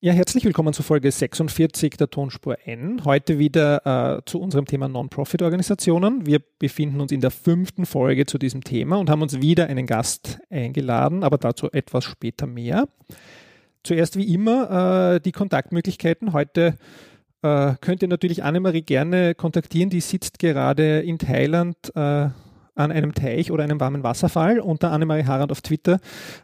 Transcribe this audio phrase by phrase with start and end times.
[0.00, 3.04] Ja, herzlich willkommen zu Folge 46 der Tonspur N.
[3.04, 6.24] Heute wieder äh, zu unserem Thema Non-Profit-Organisationen.
[6.24, 9.86] Wir befinden uns in der fünften Folge zu diesem Thema und haben uns wieder einen
[9.86, 12.86] Gast eingeladen, aber dazu etwas später mehr.
[13.82, 16.32] Zuerst wie immer äh, die Kontaktmöglichkeiten.
[16.32, 16.78] Heute
[17.42, 19.90] äh, könnt ihr natürlich Annemarie gerne kontaktieren.
[19.90, 22.28] Die sitzt gerade in Thailand äh,
[22.78, 25.98] an einem Teich oder einem warmen Wasserfall unter Annemarie Harand auf Twitter,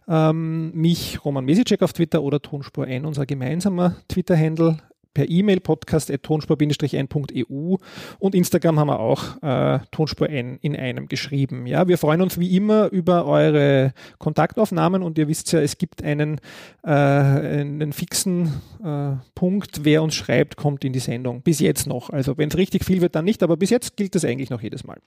[0.09, 4.79] ähm, mich Roman Mesicek auf Twitter oder Tonspur N, unser gemeinsamer Twitter-Handle
[5.15, 7.77] per E-Mail podcast.tonspur-n.eu
[8.19, 11.69] und Instagram haben wir auch äh, Tonspur N in einem geschrieben.
[11.69, 16.03] Ja, wir freuen uns wie immer über eure Kontaktaufnahmen und ihr wisst ja, es gibt
[16.03, 16.41] einen,
[16.83, 21.43] äh, einen fixen äh, Punkt, wer uns schreibt, kommt in die Sendung.
[21.43, 22.11] Bis jetzt noch.
[22.11, 24.63] Also wenn es richtig viel wird, dann nicht, aber bis jetzt gilt das eigentlich noch
[24.63, 24.99] jedes Mal.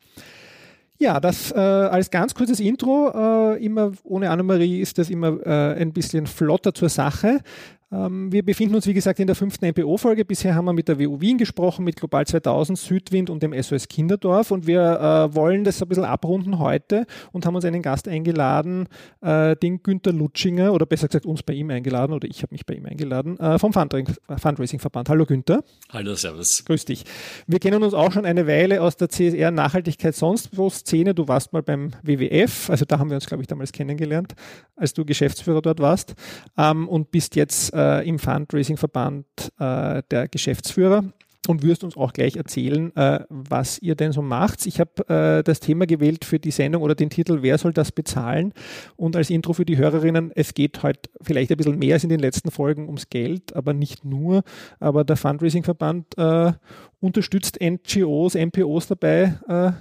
[0.99, 3.11] Ja, das äh, als ganz kurzes Intro.
[3.53, 7.41] Äh, immer ohne Annemarie ist das immer äh, ein bisschen flotter zur Sache.
[7.89, 10.25] Ähm, wir befinden uns, wie gesagt, in der fünften MPO-Folge.
[10.25, 13.87] Bisher haben wir mit der WU Wien gesprochen, mit Global 2000, Südwind und dem SOS
[13.87, 14.51] Kinderdorf.
[14.51, 18.87] Und wir äh, wollen das ein bisschen abrunden heute und haben uns einen Gast eingeladen,
[19.21, 22.65] äh, den Günter Lutschinger, oder besser gesagt uns bei ihm eingeladen, oder ich habe mich
[22.65, 25.07] bei ihm eingeladen, äh, vom Fundraising-Verband.
[25.07, 25.63] Hallo Günther.
[25.89, 26.65] Hallo, Servus.
[26.65, 27.05] Grüß dich.
[27.47, 31.13] Wir kennen uns auch schon eine Weile aus der CSR Nachhaltigkeit sonst wo Szene.
[31.13, 34.33] Du warst mal beim WWF, also da haben wir uns, glaube ich, damals kennengelernt,
[34.75, 36.15] als du Geschäftsführer dort warst
[36.57, 39.25] ähm, und bist jetzt äh, im Fundraising-Verband
[39.59, 41.03] äh, der Geschäftsführer
[41.47, 44.65] und wirst uns auch gleich erzählen, äh, was ihr denn so macht.
[44.65, 47.91] Ich habe äh, das Thema gewählt für die Sendung oder den Titel Wer soll das
[47.91, 48.53] bezahlen?
[48.95, 52.09] Und als Intro für die Hörerinnen, es geht heute vielleicht ein bisschen mehr als in
[52.09, 54.43] den letzten Folgen ums Geld, aber nicht nur.
[54.79, 56.53] Aber der Fundraising-Verband äh,
[56.99, 59.71] unterstützt NGOs, MPOs dabei, äh,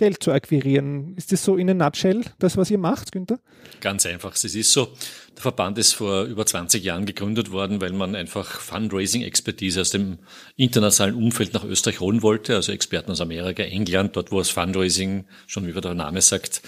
[0.00, 1.14] Geld zu akquirieren.
[1.18, 3.38] Ist das so in a nutshell das, was ihr macht, Günther?
[3.82, 4.34] Ganz einfach.
[4.34, 4.88] Es ist so.
[5.36, 10.16] Der Verband ist vor über 20 Jahren gegründet worden, weil man einfach Fundraising-Expertise aus dem
[10.56, 12.56] internationalen Umfeld nach Österreich holen wollte.
[12.56, 16.62] Also Experten aus Amerika, England, dort wo es Fundraising, schon wie der Name sagt,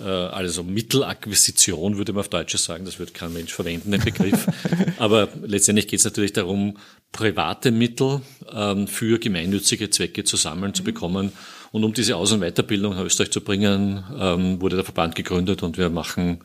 [0.00, 4.48] äh, also Mittelakquisition würde man auf Deutsch sagen, das wird kein Mensch verwenden, den Begriff.
[4.98, 6.78] Aber letztendlich geht es natürlich darum,
[7.12, 8.22] private Mittel
[8.52, 11.32] ähm, für gemeinnützige Zwecke zusammen zu bekommen
[11.74, 15.64] und um diese Aus- und Weiterbildung nach Österreich zu bringen, ähm, wurde der Verband gegründet
[15.64, 16.38] und wir machen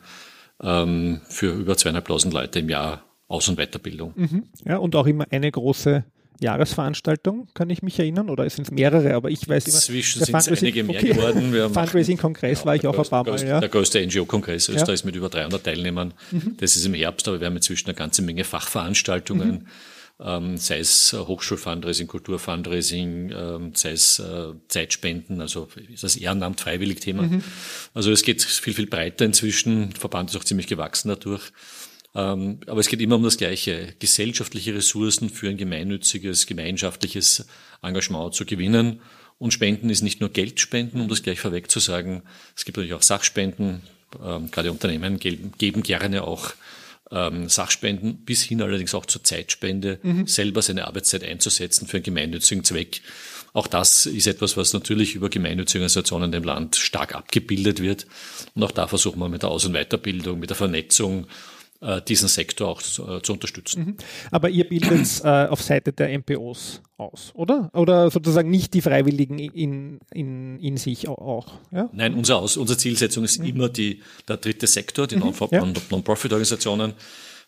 [0.60, 4.12] ähm, für über zweieinhalbtausend Leute im Jahr Aus- und Weiterbildung.
[4.16, 4.42] Mhm.
[4.64, 6.02] Ja, und auch immer eine große
[6.40, 9.78] Jahresveranstaltung, kann ich mich erinnern, oder sind es mehrere, aber ich weiß immer.
[9.78, 11.12] Zwischen sind es einige mehr okay.
[11.12, 11.52] geworden.
[11.74, 13.40] Fundraising-Kongress ja, war ich auch ein paar Mal.
[13.46, 13.60] Ja.
[13.60, 15.06] Der größte NGO-Kongress Österreichs ja.
[15.06, 16.12] mit über 300 Teilnehmern.
[16.32, 16.56] Mhm.
[16.58, 19.48] Das ist im Herbst, aber wir haben inzwischen eine ganze Menge Fachveranstaltungen.
[19.48, 19.66] Mhm
[20.22, 26.60] ähm, sei es äh, Hochschulfundraising, Kulturfundraising, ähm, sei es äh, Zeitspenden, also ist das Ehrenamt,
[26.60, 27.22] freiwillig Thema.
[27.22, 27.42] Mhm.
[27.94, 29.90] Also es geht viel, viel breiter inzwischen.
[29.90, 31.52] Der Verband ist auch ziemlich gewachsen dadurch.
[32.14, 37.46] Ähm, aber es geht immer um das Gleiche, gesellschaftliche Ressourcen für ein gemeinnütziges, gemeinschaftliches
[37.82, 39.00] Engagement zu gewinnen.
[39.38, 42.22] Und Spenden ist nicht nur Geldspenden, um das gleich vorweg zu sagen.
[42.54, 43.82] Es gibt natürlich auch Sachspenden.
[44.22, 46.52] Ähm, gerade Unternehmen geben, geben gerne auch
[47.10, 50.26] ähm, Sachspenden bis hin allerdings auch zur Zeitspende, mhm.
[50.26, 53.02] selber seine Arbeitszeit einzusetzen für einen gemeinnützigen Zweck.
[53.52, 58.06] Auch das ist etwas, was natürlich über gemeinnützige Organisationen im Land stark abgebildet wird.
[58.54, 61.26] Und auch da versuchen wir mit der Aus- und Weiterbildung, mit der Vernetzung
[62.02, 63.84] diesen Sektor auch zu, äh, zu unterstützen.
[63.84, 63.96] Mhm.
[64.30, 67.70] Aber ihr bildet es äh, auf Seite der MPOs aus, oder?
[67.72, 71.46] Oder sozusagen nicht die Freiwilligen in, in, in sich auch?
[71.70, 71.88] Ja?
[71.92, 73.46] Nein, unser Aus, unsere Zielsetzung ist mhm.
[73.46, 75.32] immer die, der dritte Sektor, die mhm.
[75.90, 76.92] Non-Profit-Organisationen.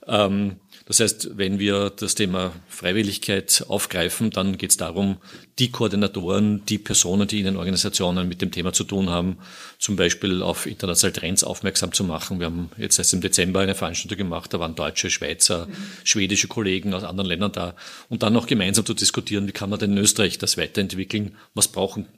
[0.07, 0.57] Ähm,
[0.87, 5.19] das heißt, wenn wir das Thema Freiwilligkeit aufgreifen, dann geht es darum,
[5.59, 9.39] die Koordinatoren, die Personen, die in den Organisationen mit dem Thema zu tun haben,
[9.79, 12.41] zum Beispiel auf internationale Trends aufmerksam zu machen.
[12.41, 15.69] Wir haben jetzt erst im Dezember eine Veranstaltung gemacht, da waren deutsche, Schweizer,
[16.05, 17.75] schwedische Kollegen aus anderen Ländern da
[18.09, 21.69] und dann noch gemeinsam zu diskutieren, wie kann man denn in Österreich das weiterentwickeln, was
[21.69, 22.09] brauchen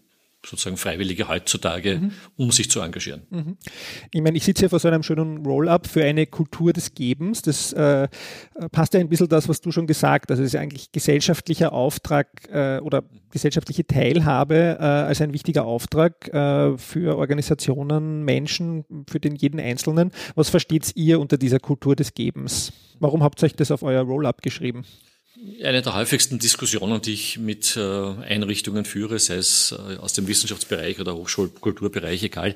[0.45, 2.13] sozusagen Freiwillige heutzutage, mhm.
[2.37, 3.23] um sich zu engagieren.
[3.31, 3.57] Mhm.
[4.13, 7.43] Ich meine, ich sitze hier vor so einem schönen Roll-up für eine Kultur des Gebens.
[7.43, 8.09] Das äh,
[8.73, 10.39] passt ja ein bisschen das, was du schon gesagt hast.
[10.39, 16.79] Es ist eigentlich gesellschaftlicher Auftrag äh, oder gesellschaftliche Teilhabe äh, als ein wichtiger Auftrag äh,
[16.79, 20.13] für Organisationen, Menschen, für den jeden Einzelnen.
[20.35, 22.73] Was versteht ihr unter dieser Kultur des Gebens?
[23.01, 24.85] Warum habt ihr euch das auf euer Roll-up geschrieben?
[25.63, 30.29] Eine der häufigsten Diskussionen, die ich mit äh, Einrichtungen führe, sei es äh, aus dem
[30.29, 32.55] Wissenschaftsbereich oder Hochschulkulturbereich, egal,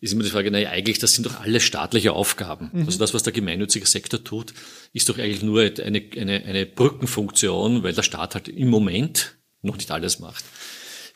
[0.00, 2.70] ist immer die Frage, naja, eigentlich, das sind doch alle staatliche Aufgaben.
[2.72, 2.86] Mhm.
[2.86, 4.54] Also das, was der gemeinnützige Sektor tut,
[4.92, 9.76] ist doch eigentlich nur eine, eine, eine Brückenfunktion, weil der Staat halt im Moment noch
[9.76, 10.44] nicht alles macht.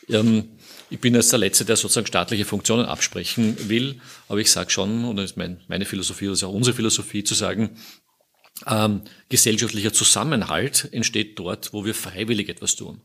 [0.09, 0.51] Ähm,
[0.91, 5.05] ich bin jetzt der Letzte, der sozusagen staatliche Funktionen absprechen will, aber ich sage schon,
[5.05, 7.71] und das ist mein, meine Philosophie, das ist auch unsere Philosophie, zu sagen,
[8.67, 13.01] Ähm, gesellschaftlicher Zusammenhalt entsteht dort, wo wir freiwillig etwas tun.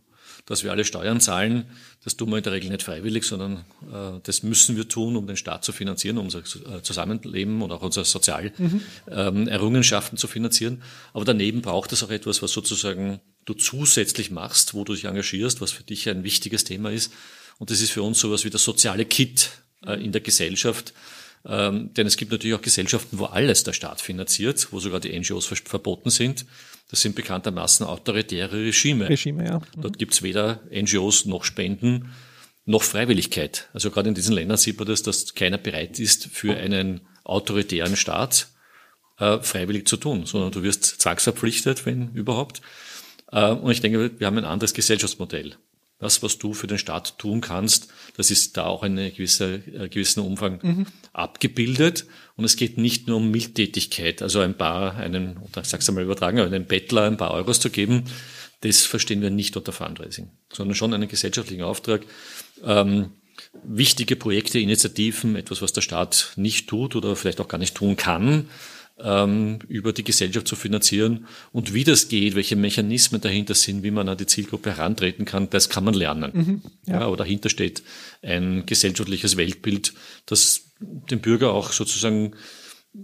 [0.45, 1.65] Dass wir alle Steuern zahlen,
[2.03, 5.25] das tun wir in der Regel nicht freiwillig, sondern äh, das müssen wir tun, um
[5.25, 10.15] den Staat zu finanzieren, um unser äh, Zusammenleben und auch unsere Sozialerrungenschaften mhm.
[10.15, 10.83] ähm, zu finanzieren.
[11.13, 15.61] Aber daneben braucht es auch etwas, was sozusagen du zusätzlich machst, wo du dich engagierst,
[15.61, 17.11] was für dich ein wichtiges Thema ist.
[17.57, 19.51] Und das ist für uns sowas wie der soziale Kit
[19.85, 20.93] äh, in der Gesellschaft.
[21.47, 25.17] Ähm, denn es gibt natürlich auch Gesellschaften, wo alles der Staat finanziert, wo sogar die
[25.17, 26.45] NGOs verboten sind.
[26.89, 29.09] Das sind bekanntermaßen autoritäre Regime.
[29.09, 29.59] Regime ja.
[29.59, 29.81] Mhm.
[29.81, 32.11] Dort gibt's weder NGOs noch Spenden
[32.65, 33.69] noch Freiwilligkeit.
[33.73, 37.95] Also gerade in diesen Ländern sieht man das, dass keiner bereit ist, für einen autoritären
[37.95, 38.47] Staat
[39.19, 42.61] äh, freiwillig zu tun, sondern du wirst zwangsverpflichtet, wenn überhaupt.
[43.31, 45.57] Äh, und ich denke, wir haben ein anderes Gesellschaftsmodell.
[45.97, 47.87] Das, was du für den Staat tun kannst,
[48.17, 50.85] das ist da auch in einem gewisse, äh, gewissen Umfang mhm.
[51.13, 52.05] abgebildet.
[52.35, 56.39] Und es geht nicht nur um Mildtätigkeit, also ein paar, einen, oder sag's einmal übertragen,
[56.39, 58.03] einen Bettler ein paar Euros zu geben.
[58.61, 62.01] Das verstehen wir nicht unter Fundraising, sondern schon einen gesellschaftlichen Auftrag.
[62.63, 63.11] Ähm,
[63.63, 67.95] wichtige Projekte, Initiativen, etwas, was der Staat nicht tut oder vielleicht auch gar nicht tun
[67.95, 68.49] kann,
[68.99, 71.27] ähm, über die Gesellschaft zu finanzieren.
[71.51, 75.49] Und wie das geht, welche Mechanismen dahinter sind, wie man an die Zielgruppe herantreten kann,
[75.49, 76.31] das kann man lernen.
[76.33, 76.93] Mhm, ja.
[76.95, 77.01] ja.
[77.01, 77.83] aber dahinter steht
[78.21, 79.93] ein gesellschaftliches Weltbild,
[80.25, 82.35] das den Bürger auch sozusagen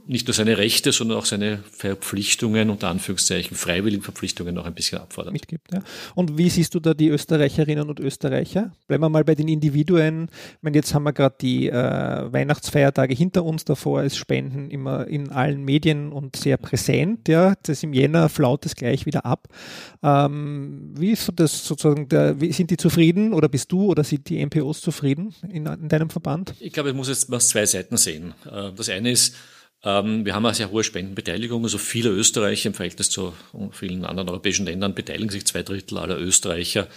[0.08, 5.00] nicht nur seine Rechte, sondern auch seine Verpflichtungen, unter Anführungszeichen, freiwilligen Verpflichtungen noch ein bisschen
[5.00, 5.34] abfordert.
[5.34, 5.84] Mitgibt, ja.
[6.16, 8.72] Und wie siehst du da die Österreicherinnen und Österreicher?
[8.88, 10.30] Bleiben wir mal bei den Individuen.
[10.58, 15.08] Ich meine, jetzt haben wir gerade die äh, Weihnachtsfeiertage hinter uns, davor ist Spenden immer
[15.08, 17.28] in allen Medien und sehr präsent.
[17.28, 19.50] Ja, das im Jänner flaut es gleich wieder ab.
[20.04, 24.30] Ähm, wie ist so das sozusagen, der, sind die zufrieden oder bist du oder sind
[24.30, 26.54] die MPOs zufrieden in, in deinem Verband?
[26.60, 28.34] Ich glaube, ich muss jetzt mal zwei Seiten sehen.
[28.50, 29.36] Äh, das eine ist,
[29.84, 31.64] ähm, wir haben eine sehr hohe Spendenbeteiligung.
[31.64, 33.34] Also viele Österreicher im Verhältnis zu
[33.72, 35.46] vielen anderen europäischen Ländern beteiligen sich.
[35.46, 36.88] Zwei Drittel aller Österreicher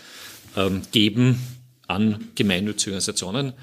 [0.57, 1.41] ähm, geben
[1.87, 3.55] an gemeinnützige Organisationen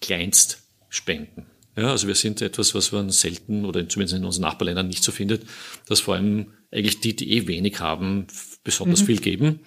[0.00, 1.46] Kleinstspenden.
[1.76, 5.12] Ja, also wir sind etwas, was man selten oder zumindest in unseren Nachbarländern nicht so
[5.12, 5.44] findet,
[5.86, 8.26] dass vor allem eigentlich die, die eh wenig haben,
[8.64, 9.06] besonders mhm.
[9.06, 9.60] viel geben.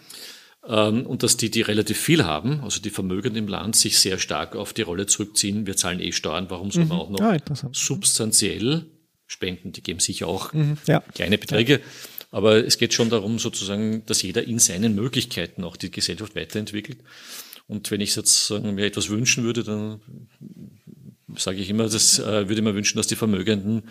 [0.68, 4.20] Ähm, und dass die, die relativ viel haben, also die Vermögenden im Land, sich sehr
[4.20, 5.66] stark auf die Rolle zurückziehen.
[5.66, 7.02] Wir zahlen eh Steuern, warum soll man mhm.
[7.02, 7.38] auch noch ja,
[7.72, 8.86] substanziell
[9.32, 9.72] spenden.
[9.72, 11.00] Die geben sicher auch mhm, ja.
[11.14, 11.74] kleine Beträge.
[11.74, 11.80] Ja.
[12.32, 17.00] Aber es geht schon darum, sozusagen, dass jeder in seinen Möglichkeiten auch die Gesellschaft weiterentwickelt.
[17.68, 20.02] Und wenn ich sozusagen mir etwas wünschen würde, dann
[21.36, 23.84] sage ich immer, das äh, würde mir wünschen, dass die Vermögenden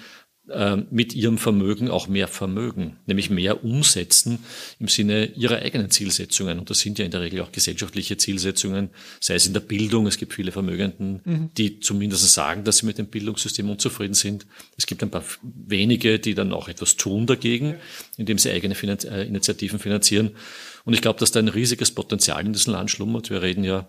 [0.52, 4.38] ähm, mit ihrem Vermögen auch mehr Vermögen, nämlich mehr umsetzen
[4.78, 6.58] im Sinne ihrer eigenen Zielsetzungen.
[6.58, 10.06] Und das sind ja in der Regel auch gesellschaftliche Zielsetzungen, sei es in der Bildung.
[10.06, 11.50] Es gibt viele Vermögenden, mhm.
[11.56, 14.46] die zumindest sagen, dass sie mit dem Bildungssystem unzufrieden sind.
[14.76, 17.76] Es gibt ein paar wenige, die dann auch etwas tun dagegen,
[18.16, 20.30] indem sie eigene Finanz äh, Initiativen finanzieren.
[20.84, 23.30] Und ich glaube, dass da ein riesiges Potenzial in diesem Land schlummert.
[23.30, 23.88] Wir reden ja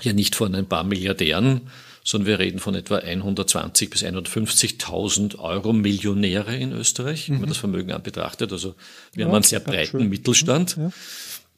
[0.00, 1.62] hier nicht von ein paar Milliardären,
[2.04, 7.34] sondern wir reden von etwa 120 bis 150.000 Euro Millionäre in Österreich, mhm.
[7.34, 7.52] wenn man mhm.
[7.52, 8.52] das Vermögen an betrachtet.
[8.52, 8.74] Also
[9.14, 10.08] wir ja, haben einen sehr breiten schön.
[10.10, 10.76] Mittelstand.
[10.76, 10.92] Ja.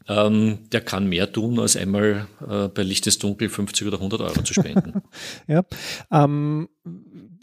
[0.08, 4.20] Ähm, der kann mehr tun, als einmal äh, bei Licht des Dunkel 50 oder 100
[4.20, 5.02] Euro zu spenden.
[5.48, 5.64] ja,
[6.12, 6.68] ähm,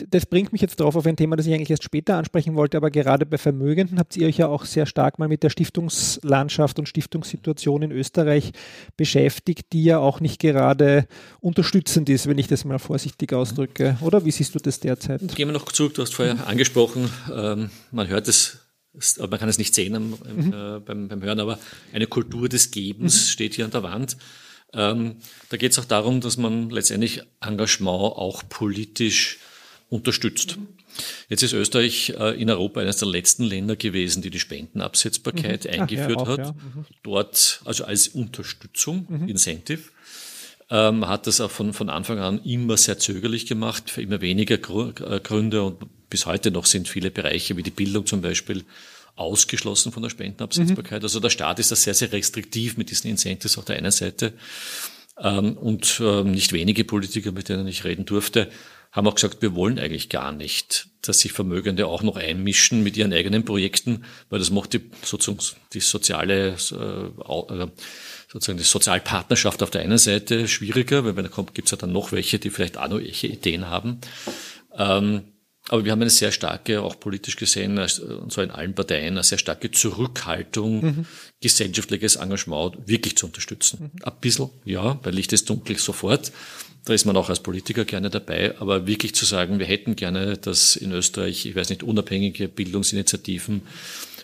[0.09, 2.77] das bringt mich jetzt darauf auf ein Thema, das ich eigentlich erst später ansprechen wollte,
[2.77, 6.79] aber gerade bei Vermögenden habt ihr euch ja auch sehr stark mal mit der Stiftungslandschaft
[6.79, 8.51] und Stiftungssituation in Österreich
[8.95, 11.07] beschäftigt, die ja auch nicht gerade
[11.41, 13.97] unterstützend ist, wenn ich das mal vorsichtig ausdrücke.
[14.01, 15.19] Oder wie siehst du das derzeit?
[15.35, 18.62] Gehen wir noch zurück, du hast vorher angesprochen, ähm, man hört es
[19.19, 20.53] man kann es nicht sehen am, mhm.
[20.53, 21.59] äh, beim, beim, Hören, aber
[21.93, 23.29] eine Kultur des Gebens mhm.
[23.29, 24.17] steht hier an der Wand.
[24.73, 25.15] Ähm,
[25.49, 29.39] da geht es auch darum, dass man letztendlich Engagement auch politisch
[29.89, 30.57] unterstützt.
[31.29, 35.81] Jetzt ist Österreich äh, in Europa eines der letzten Länder gewesen, die die Spendenabsetzbarkeit mhm.
[35.81, 36.39] eingeführt ja, auch, hat.
[36.39, 36.51] Ja.
[36.51, 36.85] Mhm.
[37.03, 39.27] Dort, also als Unterstützung, mhm.
[39.27, 39.81] Incentive,
[40.69, 44.55] ähm, hat das auch von, von Anfang an immer sehr zögerlich gemacht, für immer weniger
[44.55, 48.65] äh, Gründe und bis heute noch sind viele Bereiche wie die Bildung zum Beispiel
[49.15, 51.01] ausgeschlossen von der Spendenabsetzbarkeit.
[51.01, 51.05] Mhm.
[51.05, 54.33] Also der Staat ist da sehr, sehr restriktiv mit diesen Incentives auf der einen Seite.
[55.17, 58.51] Ähm, und ähm, nicht wenige Politiker, mit denen ich reden durfte,
[58.91, 62.95] haben auch gesagt, wir wollen eigentlich gar nicht, dass sich Vermögende auch noch einmischen mit
[62.95, 65.39] ihren eigenen Projekten, weil das macht die, sozusagen
[65.73, 67.67] die soziale, äh, äh,
[68.31, 72.11] sozusagen die Sozialpartnerschaft auf der einen Seite schwieriger, weil da gibt es ja dann noch
[72.11, 73.97] welche, die vielleicht auch noch welche Ideen haben.
[74.77, 75.23] Ähm,
[75.69, 79.23] Aber wir haben eine sehr starke, auch politisch gesehen, und zwar in allen Parteien, eine
[79.23, 81.05] sehr starke Zurückhaltung, mhm.
[81.41, 83.91] gesellschaftliches Engagement wirklich zu unterstützen.
[83.93, 84.03] Mhm.
[84.03, 86.31] Ein bisschen, ja, bei Licht ist dunkel sofort.
[86.85, 90.37] Da ist man auch als Politiker gerne dabei, aber wirklich zu sagen, wir hätten gerne,
[90.37, 93.61] dass in Österreich, ich weiß nicht, unabhängige Bildungsinitiativen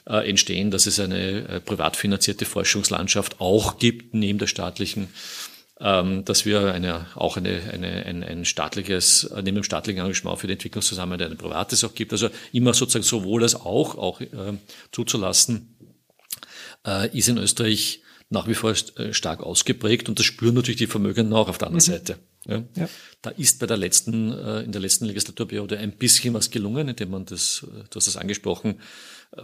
[0.07, 5.07] äh, entstehen, dass es eine äh, privat finanzierte Forschungslandschaft auch gibt, neben der staatlichen,
[5.79, 10.53] dass wir eine, auch eine, eine, ein, ein staatliches, neben dem staatlichen Engagement für die
[10.53, 12.11] Entwicklungszusammenarbeit ein privates auch gibt.
[12.11, 14.27] Also immer sozusagen sowohl als auch, auch äh,
[14.91, 15.75] zuzulassen,
[16.85, 20.87] äh, ist in Österreich nach wie vor äh, stark ausgeprägt und das spüren natürlich die
[20.87, 21.97] Vermögenden auch auf der anderen mhm.
[21.97, 22.17] Seite.
[22.47, 22.63] Ja.
[22.75, 22.89] ja.
[23.21, 27.11] Da ist bei der letzten, äh, in der letzten Legislaturperiode ein bisschen was gelungen, indem
[27.11, 28.79] man das, du hast das angesprochen,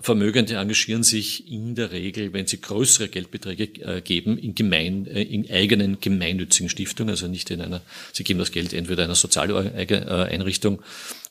[0.01, 5.21] Vermögende engagieren sich in der Regel, wenn sie größere Geldbeträge äh, geben, in, gemein, äh,
[5.21, 10.81] in eigenen gemeinnützigen Stiftungen, also nicht in einer, sie geben das Geld entweder einer Sozialeinrichtung.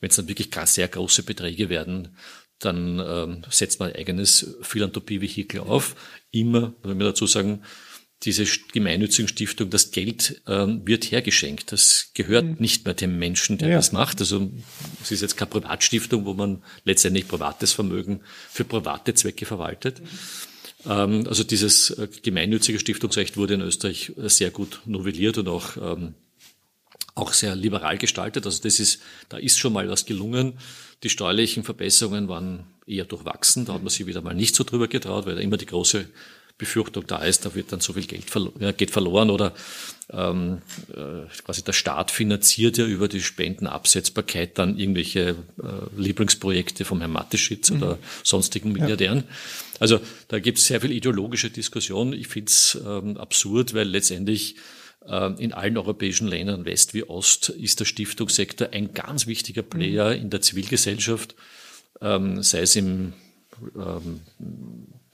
[0.01, 2.11] Wenn es dann wirklich sehr große Beträge werden,
[2.65, 5.95] dann ähm, setzt man ein eigenes Philanthropie-Vehikel auf.
[6.31, 7.63] Immer, wenn wir dazu sagen,
[8.23, 11.73] diese gemeinnützigen Stiftung, das Geld ähm, wird hergeschenkt.
[11.73, 12.57] Das gehört mhm.
[12.59, 13.77] nicht mehr dem Menschen, der ja.
[13.77, 14.21] das macht.
[14.21, 14.51] Also
[15.03, 20.01] es ist jetzt keine Privatstiftung, wo man letztendlich privates Vermögen für private Zwecke verwaltet.
[20.01, 20.09] Mhm.
[20.87, 26.15] Ähm, also dieses äh, gemeinnützige Stiftungsrecht wurde in Österreich sehr gut novelliert und auch ähm,
[27.15, 28.47] auch sehr liberal gestaltet.
[28.47, 30.55] Also das ist, da ist schon mal was gelungen.
[31.03, 33.65] Die steuerlichen Verbesserungen waren eher durchwachsen.
[33.65, 36.07] Da hat man sich wieder mal nicht so drüber getraut, weil da immer die große
[36.57, 39.55] Befürchtung da ist, da wird dann so viel Geld verlo ja, geht verloren oder
[40.13, 47.01] ähm, äh, quasi der Staat finanziert ja über die Spendenabsetzbarkeit dann irgendwelche äh, Lieblingsprojekte vom
[47.01, 47.83] Herrn Matteschitz mhm.
[47.83, 49.19] oder sonstigen Milliardären.
[49.19, 49.25] Ja.
[49.81, 52.13] Also da gibt es sehr viel ideologische Diskussion.
[52.13, 54.55] Ich finde es ähm, absurd, weil letztendlich
[55.07, 60.23] in allen europäischen Ländern, West wie Ost, ist der Stiftungssektor ein ganz wichtiger Player mhm.
[60.23, 61.35] in der Zivilgesellschaft,
[62.01, 63.13] ähm, sei es im
[63.77, 64.21] ähm,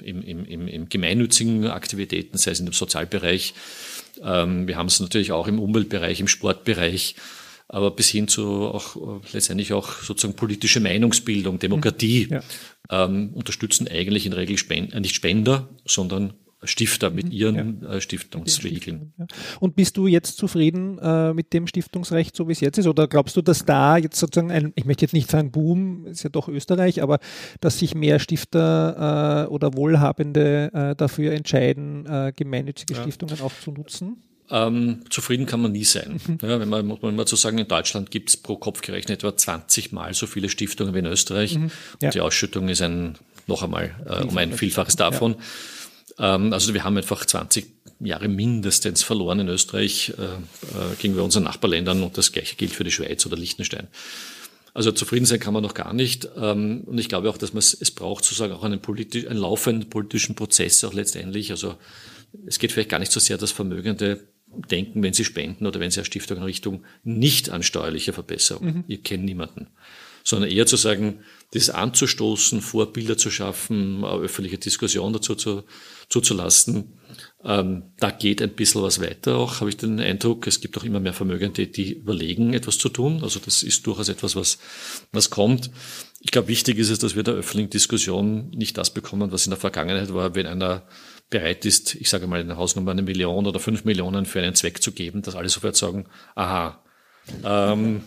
[0.02, 3.54] im, im, im, im gemeinnützigen Aktivitäten, sei es in dem Sozialbereich.
[4.22, 7.16] Ähm, wir haben es natürlich auch im Umweltbereich, im Sportbereich,
[7.68, 12.42] aber bis hin zu auch äh, letztendlich auch sozusagen politische Meinungsbildung, Demokratie ja.
[12.90, 17.82] ähm, unterstützen eigentlich in der Regel Spend, äh, nicht Spender, sondern Stifter mit mhm, ihren
[17.82, 17.94] ja.
[17.94, 19.12] Äh, Stiftungsregeln.
[19.18, 19.26] Ja.
[19.60, 22.86] Und bist du jetzt zufrieden äh, mit dem Stiftungsrecht, so wie es jetzt ist?
[22.86, 26.22] Oder glaubst du, dass da jetzt sozusagen ein, ich möchte jetzt nicht sagen Boom, ist
[26.22, 27.18] ja doch Österreich, aber
[27.60, 33.02] dass sich mehr Stifter äh, oder Wohlhabende äh, dafür entscheiden, äh, gemeinnützige ja.
[33.02, 34.22] Stiftungen auch zu nutzen?
[34.52, 36.20] Ähm, zufrieden kann man nie sein.
[36.26, 36.38] Mhm.
[36.42, 39.20] Ja, wenn man, muss man immer zu sagen, in Deutschland gibt es pro Kopf gerechnet
[39.20, 41.56] etwa 20 Mal so viele Stiftungen wie in Österreich.
[41.56, 41.70] Mhm.
[42.02, 45.36] Und die Ausschüttung ist ein, noch einmal, äh, um ein Vielfaches davon.
[46.18, 47.66] Ähm, also wir haben einfach 20
[48.00, 52.84] Jahre mindestens verloren in Österreich äh, äh, gegenüber unseren Nachbarländern und das gleiche gilt für
[52.84, 53.88] die Schweiz oder Liechtenstein.
[54.72, 56.28] Also zufrieden sein kann man noch gar nicht.
[56.36, 59.38] Ähm, und ich glaube auch, dass man es, es braucht sozusagen auch einen, politisch, einen
[59.38, 61.50] laufenden politischen Prozess auch letztendlich.
[61.50, 61.76] Also
[62.46, 65.90] es geht vielleicht gar nicht so sehr, dass Vermögende denken, wenn sie spenden oder wenn
[65.90, 68.66] sie eine Stiftung in Richtung nicht an steuerliche Verbesserung.
[68.66, 68.84] Mhm.
[68.88, 69.68] Ihr kennt niemanden
[70.24, 71.20] sondern eher zu sagen,
[71.52, 75.64] das anzustoßen, Vorbilder zu schaffen, eine öffentliche Diskussion dazu zu,
[76.10, 76.92] zuzulassen.
[77.42, 80.46] Ähm, da geht ein bisschen was weiter auch, habe ich den Eindruck.
[80.46, 83.20] Es gibt auch immer mehr Vermögende, die überlegen, etwas zu tun.
[83.22, 84.58] Also das ist durchaus etwas, was,
[85.12, 85.70] was kommt.
[86.20, 89.50] Ich glaube, wichtig ist es, dass wir der öffentlichen Diskussion nicht das bekommen, was in
[89.50, 90.86] der Vergangenheit war, wenn einer
[91.30, 94.54] bereit ist, ich sage mal in der Hausnummer eine Million oder fünf Millionen für einen
[94.54, 96.82] Zweck zu geben, dass alle sofort sagen, aha,
[97.44, 98.02] ähm,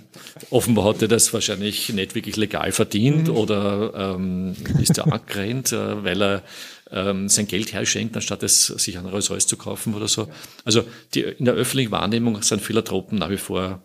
[0.49, 3.35] offenbar hat er das wahrscheinlich nicht wirklich legal verdient mhm.
[3.35, 6.43] oder ähm, ist er angerannt, äh, weil er
[6.91, 10.27] ähm, sein Geld herschenkt, anstatt es sich ein Rolls Royce zu kaufen oder so.
[10.63, 13.81] Also die, in der öffentlichen Wahrnehmung sind Philanthropen nach wie vor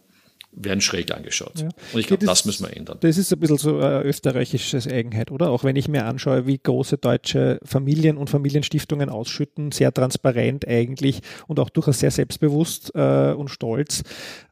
[0.61, 1.53] werden schräg angeschaut.
[1.57, 1.69] Ja.
[1.93, 2.99] Und ich glaube, das, das, müssen wir ändern.
[3.01, 5.51] Das ist ein bisschen so eine österreichische Eigenheit, oder?
[5.51, 11.21] Auch wenn ich mir anschaue, wie große deutsche Familien und Familienstiftungen ausschütten, sehr transparent eigentlich
[11.47, 14.03] und auch durchaus sehr selbstbewusst äh, und stolz.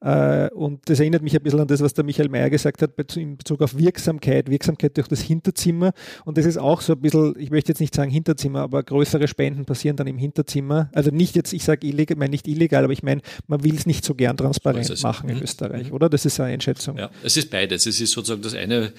[0.00, 3.16] Äh, und das erinnert mich ein bisschen an das, was der Michael Mayer gesagt hat
[3.16, 5.92] in Bezug auf Wirksamkeit, Wirksamkeit durch das Hinterzimmer.
[6.24, 9.28] Und das ist auch so ein bisschen, ich möchte jetzt nicht sagen Hinterzimmer, aber größere
[9.28, 10.90] Spenden passieren dann im Hinterzimmer.
[10.94, 13.74] Also nicht jetzt, ich sage illegal, ich meine nicht illegal, aber ich meine, man will
[13.74, 15.42] es nicht so gern transparent machen in mhm.
[15.42, 16.08] Österreich oder?
[16.08, 16.96] Das ist eine Einschätzung.
[16.96, 17.86] Ja, es ist beides.
[17.86, 18.92] Es ist sozusagen das eine,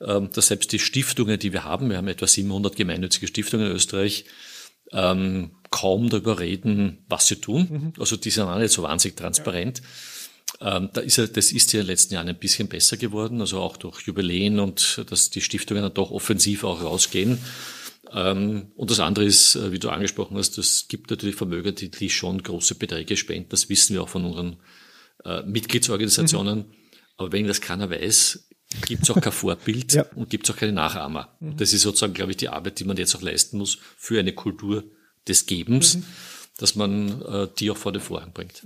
[0.00, 3.72] ähm, dass selbst die Stiftungen, die wir haben, wir haben etwa 700 gemeinnützige Stiftungen in
[3.72, 4.24] Österreich,
[4.92, 7.68] ähm, kaum darüber reden, was sie tun.
[7.70, 7.92] Mhm.
[7.98, 9.82] Also die sind auch nicht so wahnsinnig transparent.
[10.60, 10.78] Ja.
[10.78, 13.40] Ähm, da ist ja, das ist ja in den letzten Jahren ein bisschen besser geworden,
[13.40, 17.38] also auch durch Jubiläen und dass die Stiftungen dann doch offensiv auch rausgehen.
[18.12, 21.90] Ähm, und das andere ist, äh, wie du angesprochen hast, es gibt natürlich Vermögen, die,
[21.90, 23.48] die schon große Beträge spenden.
[23.50, 24.56] Das wissen wir auch von unseren
[25.24, 26.58] äh, Mitgliedsorganisationen.
[26.58, 26.64] Mhm.
[27.16, 28.48] Aber wenn das keiner weiß,
[28.86, 30.04] gibt es auch kein Vorbild ja.
[30.14, 31.36] und gibt es auch keine Nachahmer.
[31.40, 31.56] Mhm.
[31.56, 34.32] Das ist sozusagen, glaube ich, die Arbeit, die man jetzt auch leisten muss für eine
[34.32, 34.84] Kultur
[35.28, 36.04] des Gebens, mhm.
[36.58, 38.62] dass man äh, die auch vor den Vorhang bringt.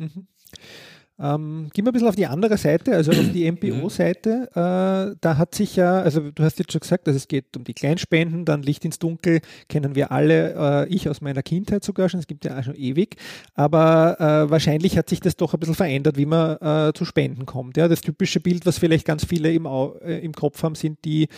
[1.20, 4.48] Ähm, gehen wir ein bisschen auf die andere Seite, also auf die MPO-Seite.
[4.52, 7.64] Äh, da hat sich ja, also du hast jetzt schon gesagt, dass es geht um
[7.64, 12.08] die Kleinspenden, dann Licht ins Dunkel kennen wir alle, äh, ich aus meiner Kindheit sogar
[12.08, 13.16] schon, es gibt ja auch schon ewig,
[13.54, 17.44] aber äh, wahrscheinlich hat sich das doch ein bisschen verändert, wie man äh, zu Spenden
[17.44, 17.76] kommt.
[17.76, 21.28] Ja, das typische Bild, was vielleicht ganz viele im, äh, im Kopf haben, sind die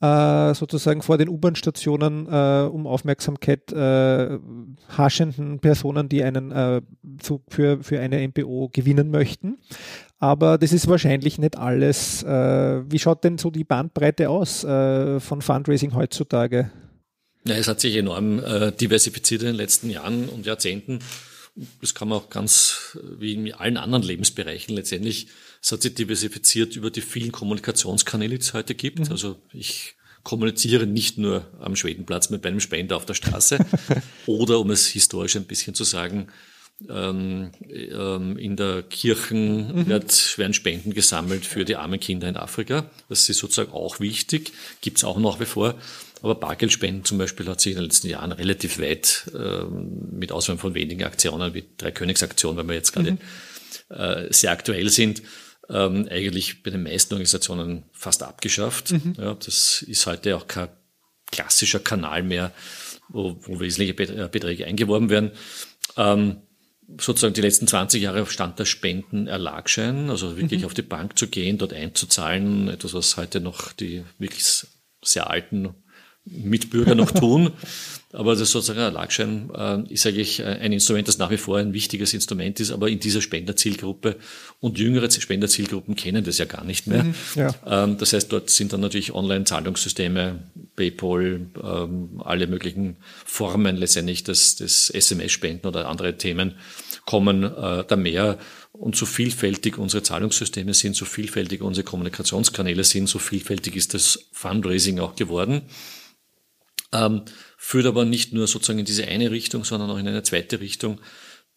[0.00, 4.38] äh, sozusagen vor den U-Bahn-Stationen äh, um Aufmerksamkeit äh,
[4.96, 6.82] haschenden Personen, die einen äh,
[7.20, 9.58] zu, für, für eine MPO gewinnen möchten.
[10.18, 12.22] Aber das ist wahrscheinlich nicht alles.
[12.22, 16.70] Äh, wie schaut denn so die Bandbreite aus äh, von Fundraising heutzutage?
[17.46, 18.40] Ja, es hat sich enorm
[18.80, 21.00] diversifiziert in den letzten Jahren und Jahrzehnten.
[21.80, 25.28] Das kann man auch ganz wie in allen anderen Lebensbereichen letztendlich
[25.64, 28.98] es hat sich diversifiziert über die vielen Kommunikationskanäle, die es heute gibt.
[28.98, 29.10] Mhm.
[29.10, 33.64] Also ich kommuniziere nicht nur am Schwedenplatz mit einem Spender auf der Straße
[34.26, 36.28] oder, um es historisch ein bisschen zu sagen,
[36.86, 39.86] ähm, ähm, in der Kirchen mhm.
[39.86, 42.90] wird, werden Spenden gesammelt für die armen Kinder in Afrika.
[43.08, 45.76] Das ist sozusagen auch wichtig, gibt es auch nach wie vor.
[46.24, 50.58] Aber Bargeldspenden zum Beispiel hat sich in den letzten Jahren relativ weit, ähm, mit Ausnahme
[50.58, 53.18] von wenigen Aktionen, wie Drei Königsaktion, weil wir jetzt gerade mhm.
[53.90, 55.20] äh, sehr aktuell sind,
[55.68, 58.92] ähm, eigentlich bei den meisten Organisationen fast abgeschafft.
[58.92, 59.16] Mhm.
[59.18, 60.70] Ja, das ist heute auch kein
[61.30, 62.52] klassischer Kanal mehr,
[63.10, 65.30] wo, wo wesentliche äh, Beträge eingeworben werden.
[65.98, 66.38] Ähm,
[66.98, 70.66] sozusagen die letzten 20 Jahre stand der Spendenerlagschein, also wirklich mhm.
[70.68, 74.64] auf die Bank zu gehen, dort einzuzahlen, etwas, was heute noch die wirklich
[75.02, 75.74] sehr alten
[76.24, 77.52] Mitbürger noch tun.
[78.14, 81.58] Aber das sozusagen ein Lagschein äh, ist eigentlich äh, ein Instrument, das nach wie vor
[81.58, 84.16] ein wichtiges Instrument ist, aber in dieser Spenderzielgruppe
[84.60, 87.02] und jüngere Spenderzielgruppen kennen das ja gar nicht mehr.
[87.02, 87.54] Mhm, ja.
[87.66, 90.38] ähm, das heißt, dort sind dann natürlich Online-Zahlungssysteme,
[90.76, 96.54] PayPal, ähm, alle möglichen Formen letztendlich des, des SMS-Spenden oder andere Themen
[97.06, 98.38] kommen äh, da mehr.
[98.70, 104.26] Und so vielfältig unsere Zahlungssysteme sind, so vielfältig unsere Kommunikationskanäle sind, so vielfältig ist das
[104.32, 105.62] Fundraising auch geworden.
[106.94, 107.22] Ähm,
[107.58, 111.00] führt aber nicht nur sozusagen in diese eine Richtung, sondern auch in eine zweite Richtung,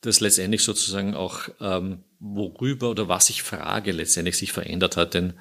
[0.01, 5.13] das letztendlich sozusagen auch, ähm, worüber oder was ich frage, letztendlich sich verändert hat.
[5.13, 5.33] Denn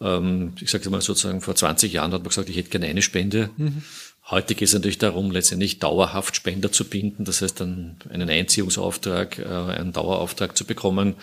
[0.00, 3.02] ähm, ich sage mal sozusagen, vor 20 Jahren hat man gesagt, ich hätte gerne eine
[3.02, 3.50] Spende.
[3.56, 3.82] Mhm.
[4.28, 9.38] Heute geht es natürlich darum, letztendlich dauerhaft Spender zu binden, das heißt dann einen Einziehungsauftrag,
[9.38, 11.16] äh, einen Dauerauftrag zu bekommen,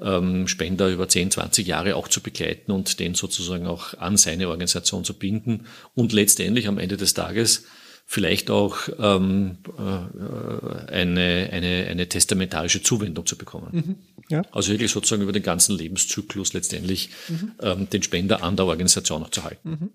[0.00, 4.48] ähm, Spender über 10, 20 Jahre auch zu begleiten und den sozusagen auch an seine
[4.48, 7.64] Organisation zu binden und letztendlich am Ende des Tages
[8.04, 13.68] vielleicht auch ähm, äh, eine, eine, eine testamentarische Zuwendung zu bekommen.
[13.72, 13.96] Mhm.
[14.28, 14.42] Ja.
[14.52, 17.52] Also wirklich sozusagen über den ganzen Lebenszyklus letztendlich mhm.
[17.60, 19.70] ähm, den Spender an der Organisation auch zu halten.
[19.70, 19.90] Mhm.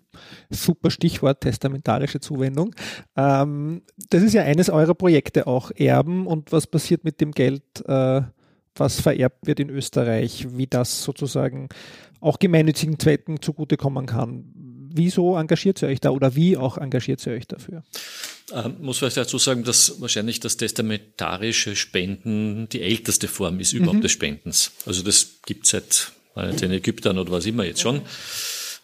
[0.50, 2.74] Super Stichwort testamentarische Zuwendung.
[3.16, 7.64] Ähm, das ist ja eines eurer Projekte auch, Erben und was passiert mit dem Geld,
[7.86, 8.22] äh,
[8.80, 11.70] was vererbt wird in Österreich, wie das sozusagen
[12.20, 14.46] auch gemeinnützigen Zwecken zugutekommen kann.
[14.94, 17.84] Wieso engagiert ihr euch da oder wie auch engagiert ihr euch dafür?
[18.52, 23.98] Ähm, muss vielleicht dazu sagen, dass wahrscheinlich das testamentarische Spenden die älteste Form ist überhaupt
[23.98, 24.02] mhm.
[24.02, 24.72] des Spendens.
[24.86, 26.12] Also das gibt es seit
[26.62, 28.02] den Ägyptern oder was immer jetzt schon.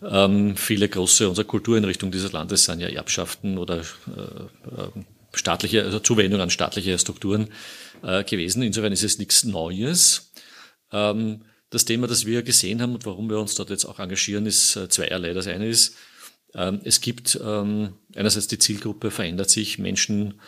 [0.09, 5.03] Ähm, viele große unserer Kultureinrichtungen dieses Landes sind ja Erbschaften oder äh, äh,
[5.33, 7.49] staatliche, also Zuwendung an staatliche Strukturen
[8.03, 8.61] äh, gewesen.
[8.61, 10.31] Insofern ist es nichts Neues.
[10.91, 14.45] Ähm, das Thema, das wir gesehen haben und warum wir uns dort jetzt auch engagieren,
[14.45, 15.33] ist äh, zweierlei.
[15.33, 15.95] Das eine ist,
[16.53, 20.39] ähm, es gibt ähm, einerseits die Zielgruppe verändert sich, Menschen,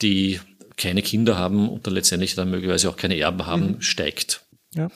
[0.00, 0.40] die
[0.76, 3.82] keine Kinder haben und dann letztendlich dann möglicherweise auch keine Erben haben, mhm.
[3.82, 4.46] steigt.
[4.74, 4.90] Ja.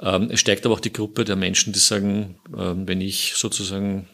[0.00, 4.08] Ähm, es steigt aber auch die Gruppe der Menschen, die sagen, ähm, wenn ich sozusagen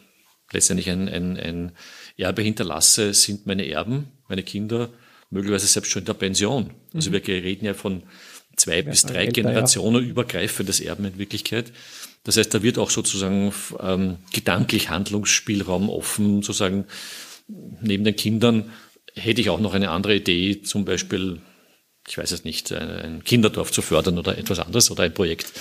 [0.51, 1.71] letztendlich ein, ein, ein
[2.17, 4.89] Erbe hinterlasse, sind meine Erben, meine Kinder,
[5.29, 6.71] möglicherweise selbst schon in der Pension.
[6.93, 7.13] Also mhm.
[7.13, 8.03] wir reden ja von
[8.55, 10.09] zwei ja, bis drei älter, Generationen ja.
[10.09, 11.71] übergreifendes Erben in Wirklichkeit.
[12.23, 16.85] Das heißt, da wird auch sozusagen ähm, gedanklich Handlungsspielraum offen, sozusagen
[17.47, 18.71] neben den Kindern
[19.13, 21.39] hätte ich auch noch eine andere Idee, zum Beispiel,
[22.07, 25.51] ich weiß es nicht, ein Kinderdorf zu fördern oder etwas anderes oder ein Projekt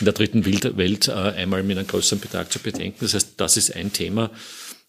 [0.00, 2.98] in der dritten Welt äh, einmal mit einem größeren Betrag zu bedenken.
[3.00, 4.30] Das heißt, das ist ein Thema,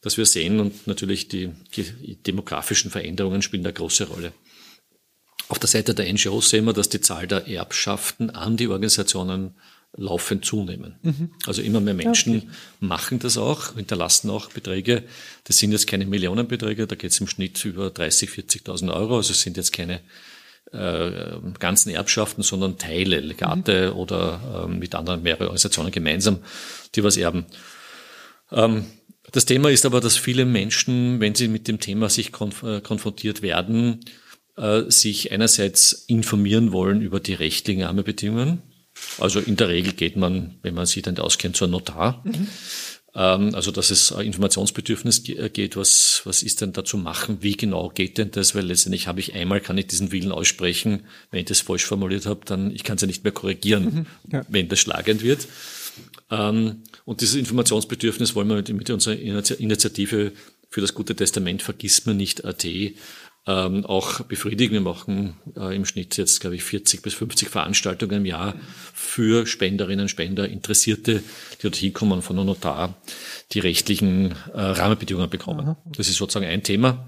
[0.04, 4.34] das wir sehen und natürlich die, die demografischen Veränderungen spielen eine große Rolle.
[5.48, 9.56] Auf der Seite der NGOs sehen wir, dass die Zahl der Erbschaften an die Organisationen
[9.96, 10.96] laufend zunehmen.
[11.04, 11.32] Mhm.
[11.46, 12.48] Also immer mehr Menschen okay.
[12.80, 15.04] machen das auch, hinterlassen auch Beträge.
[15.44, 19.18] Das sind jetzt keine Millionenbeträge, da geht es im Schnitt über 30, 40.000 Euro.
[19.18, 20.02] Also es sind jetzt keine
[20.72, 23.98] äh, ganzen Erbschaften, sondern Teile, Legate mhm.
[23.98, 26.40] oder äh, mit anderen mehrere Organisationen gemeinsam,
[26.96, 27.46] die was erben.
[28.52, 28.86] Ähm,
[29.34, 32.82] das Thema ist aber, dass viele Menschen, wenn sie mit dem Thema sich konf äh,
[32.82, 34.06] konfrontiert werden,
[34.56, 38.62] äh, sich einerseits informieren wollen über die rechtlichen Rahmenbedingungen.
[39.18, 42.22] Also in der Regel geht man, wenn man sich dann auskennt, zu einem Notar.
[42.24, 42.48] Mhm.
[43.16, 47.58] Ähm, also dass es Informationsbedürfnis äh, geht, was, was ist denn da zu machen, wie
[47.58, 51.40] genau geht denn das, weil letztendlich habe ich einmal, kann ich diesen Willen aussprechen, wenn
[51.40, 54.06] ich das falsch formuliert habe, dann ich kann es ja nicht mehr korrigieren, mhm.
[54.32, 54.46] ja.
[54.48, 55.48] wenn das schlagend wird.
[56.32, 60.32] Ähm, und dieses Informationsbedürfnis wollen wir mit unserer Initiative
[60.70, 62.66] für das gute Testament vergisst man nicht AT
[63.46, 64.74] ähm, auch befriedigen.
[64.74, 68.56] Wir machen äh, im Schnitt jetzt, glaube ich, 40 bis 50 Veranstaltungen im Jahr
[68.94, 72.96] für Spenderinnen, Spender, Interessierte, die dort hinkommen von einem Notar,
[73.52, 75.76] die rechtlichen äh, Rahmenbedingungen bekommen.
[75.96, 77.08] Das ist sozusagen ein Thema.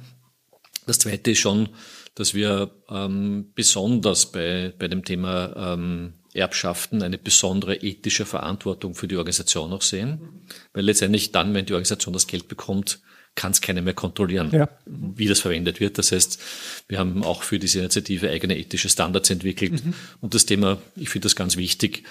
[0.86, 1.70] Das zweite ist schon,
[2.16, 9.08] dass wir ähm, besonders bei, bei dem Thema ähm, Erbschaften eine besondere ethische Verantwortung für
[9.08, 10.46] die Organisation auch sehen.
[10.74, 13.00] Weil letztendlich dann, wenn die Organisation das Geld bekommt,
[13.36, 14.70] kann es keiner mehr kontrollieren, ja.
[14.86, 15.98] wie das verwendet wird.
[15.98, 16.42] Das heißt,
[16.88, 19.86] wir haben auch für diese Initiative eigene ethische Standards entwickelt.
[19.86, 19.94] Mhm.
[20.22, 22.04] Und das Thema, ich finde das ganz wichtig,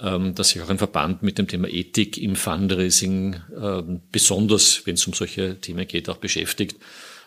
[0.00, 4.94] ähm, dass sich auch ein Verband mit dem Thema Ethik im Fundraising ähm, besonders, wenn
[4.94, 6.76] es um solche Themen geht, auch beschäftigt.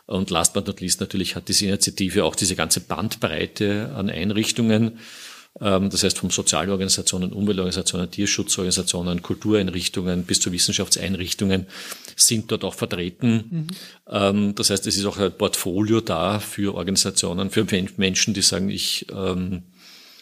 [0.05, 4.99] Und last but not least natürlich hat diese Initiative auch diese ganze Bandbreite an Einrichtungen.
[5.61, 11.67] Ähm, das heißt vom Sozialorganisationen, Umweltorganisationen, Tierschutzorganisationen, Kultureinrichtungen bis zu Wissenschaftseinrichtungen
[12.15, 13.67] sind dort auch vertreten.
[14.07, 14.55] Mhm.
[14.55, 17.65] Das heißt, es ist auch ein Portfolio da für Organisationen, für
[17.97, 19.63] Menschen, die sagen, ich ähm,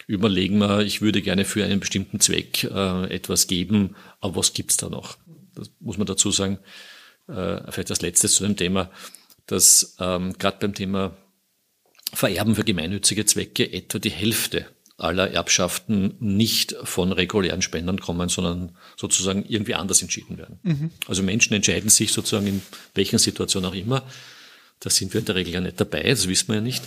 [0.07, 4.77] überlegen mal, ich würde gerne für einen bestimmten Zweck äh, etwas geben, aber was gibt's
[4.77, 5.17] da noch?
[5.55, 6.59] Das muss man dazu sagen.
[7.27, 8.91] Äh, vielleicht das Letzte zu dem Thema,
[9.45, 11.15] dass ähm, gerade beim Thema
[12.13, 14.67] Vererben für gemeinnützige Zwecke etwa die Hälfte
[14.97, 20.59] aller Erbschaften nicht von regulären Spendern kommen, sondern sozusagen irgendwie anders entschieden werden.
[20.63, 20.91] Mhm.
[21.07, 22.61] Also Menschen entscheiden sich sozusagen in
[22.93, 24.03] welcher Situation auch immer.
[24.79, 26.83] Da sind wir in der Regel ja nicht dabei, das wissen wir ja nicht.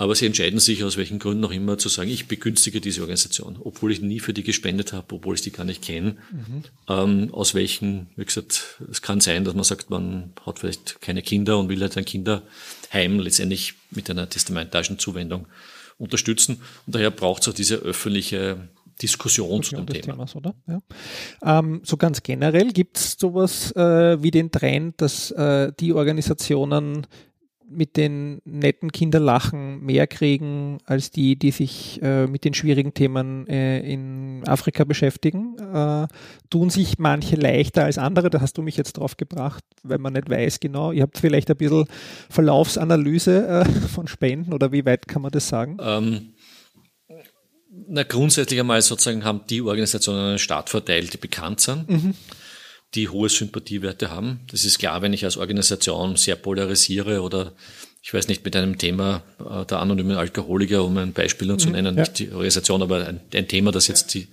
[0.00, 3.58] Aber sie entscheiden sich aus welchen Gründen auch immer zu sagen, ich begünstige diese Organisation,
[3.60, 6.16] obwohl ich nie für die gespendet habe, obwohl ich die gar nicht kenne.
[6.30, 6.62] Mhm.
[6.88, 11.22] Ähm, aus welchen, wie gesagt, es kann sein, dass man sagt, man hat vielleicht keine
[11.22, 15.46] Kinder und will halt ein Kinderheim letztendlich mit einer testamentarischen Zuwendung
[15.98, 16.62] unterstützen.
[16.86, 18.68] Und daher braucht es auch diese öffentliche
[19.00, 20.02] Diskussion zu dem Thema.
[20.02, 20.54] Themas, oder?
[20.66, 20.80] Ja.
[21.58, 27.06] Ähm, so ganz generell gibt es sowas äh, wie den Trend, dass äh, die Organisationen
[27.70, 33.46] mit den netten Kinderlachen mehr kriegen als die, die sich äh, mit den schwierigen Themen
[33.46, 35.56] äh, in Afrika beschäftigen.
[35.58, 36.08] Äh,
[36.50, 40.14] tun sich manche leichter als andere, da hast du mich jetzt drauf gebracht, weil man
[40.14, 40.92] nicht weiß genau.
[40.92, 41.84] Ihr habt vielleicht ein bisschen
[42.30, 45.76] Verlaufsanalyse äh, von Spenden oder wie weit kann man das sagen?
[45.80, 46.32] Ähm,
[47.86, 51.88] na, grundsätzlich einmal sozusagen haben die Organisationen einen Startvorteil, die bekannt sind.
[51.88, 52.14] Mhm
[52.94, 54.40] die hohe Sympathiewerte haben.
[54.50, 57.52] Das ist klar, wenn ich als Organisation sehr polarisiere oder
[58.02, 61.74] ich weiß nicht, mit einem Thema äh, der anonymen Alkoholiker, um ein Beispiel zu mhm,
[61.74, 62.02] nennen, ja.
[62.02, 64.28] nicht die Organisation, aber ein, ein Thema, das jetzt die,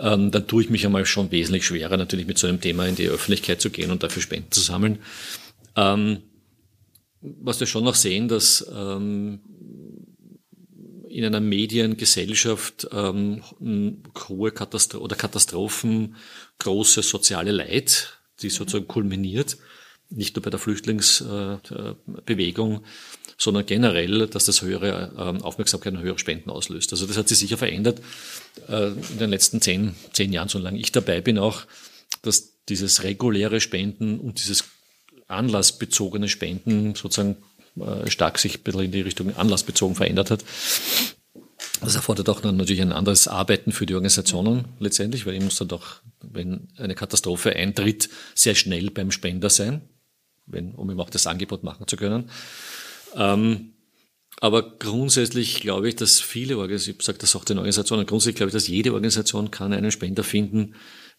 [0.00, 2.96] ähm, dann tue ich mich einmal schon wesentlich schwerer, natürlich mit so einem Thema in
[2.96, 4.98] die Öffentlichkeit zu gehen und dafür Spenden zu sammeln.
[5.76, 6.22] Ähm,
[7.20, 9.40] was wir schon noch sehen, dass ähm,
[11.08, 13.42] in einer Mediengesellschaft ähm,
[14.28, 16.16] hohe Katastro oder Katastrophen,
[16.58, 19.56] große soziale Leid, die sozusagen kulminiert,
[20.10, 22.84] nicht nur bei der Flüchtlingsbewegung,
[23.36, 26.92] sondern generell, dass das höhere ähm, Aufmerksamkeit und höhere Spenden auslöst.
[26.92, 28.00] Also das hat sich sicher verändert
[28.68, 31.62] äh, in den letzten zehn, zehn Jahren, solange ich dabei bin auch,
[32.22, 34.64] dass dieses reguläre Spenden und dieses
[35.26, 37.36] anlassbezogene Spenden sozusagen
[37.78, 40.44] äh, stark sich ein bisschen in die Richtung anlassbezogen verändert hat.
[41.80, 45.56] Das erfordert auch dann natürlich ein anderes Arbeiten für die Organisationen letztendlich, weil ich muss
[45.56, 49.82] dann doch, wenn eine Katastrophe eintritt, sehr schnell beim Spender sein,
[50.46, 52.30] wenn, um ihm auch das Angebot machen zu können.
[53.16, 53.74] Ähm,
[54.40, 58.50] aber grundsätzlich glaube ich, dass viele Organisationen, ich sage das auch den Organisationen, grundsätzlich glaube
[58.50, 60.74] ich, dass jede Organisation kann einen Spender finden.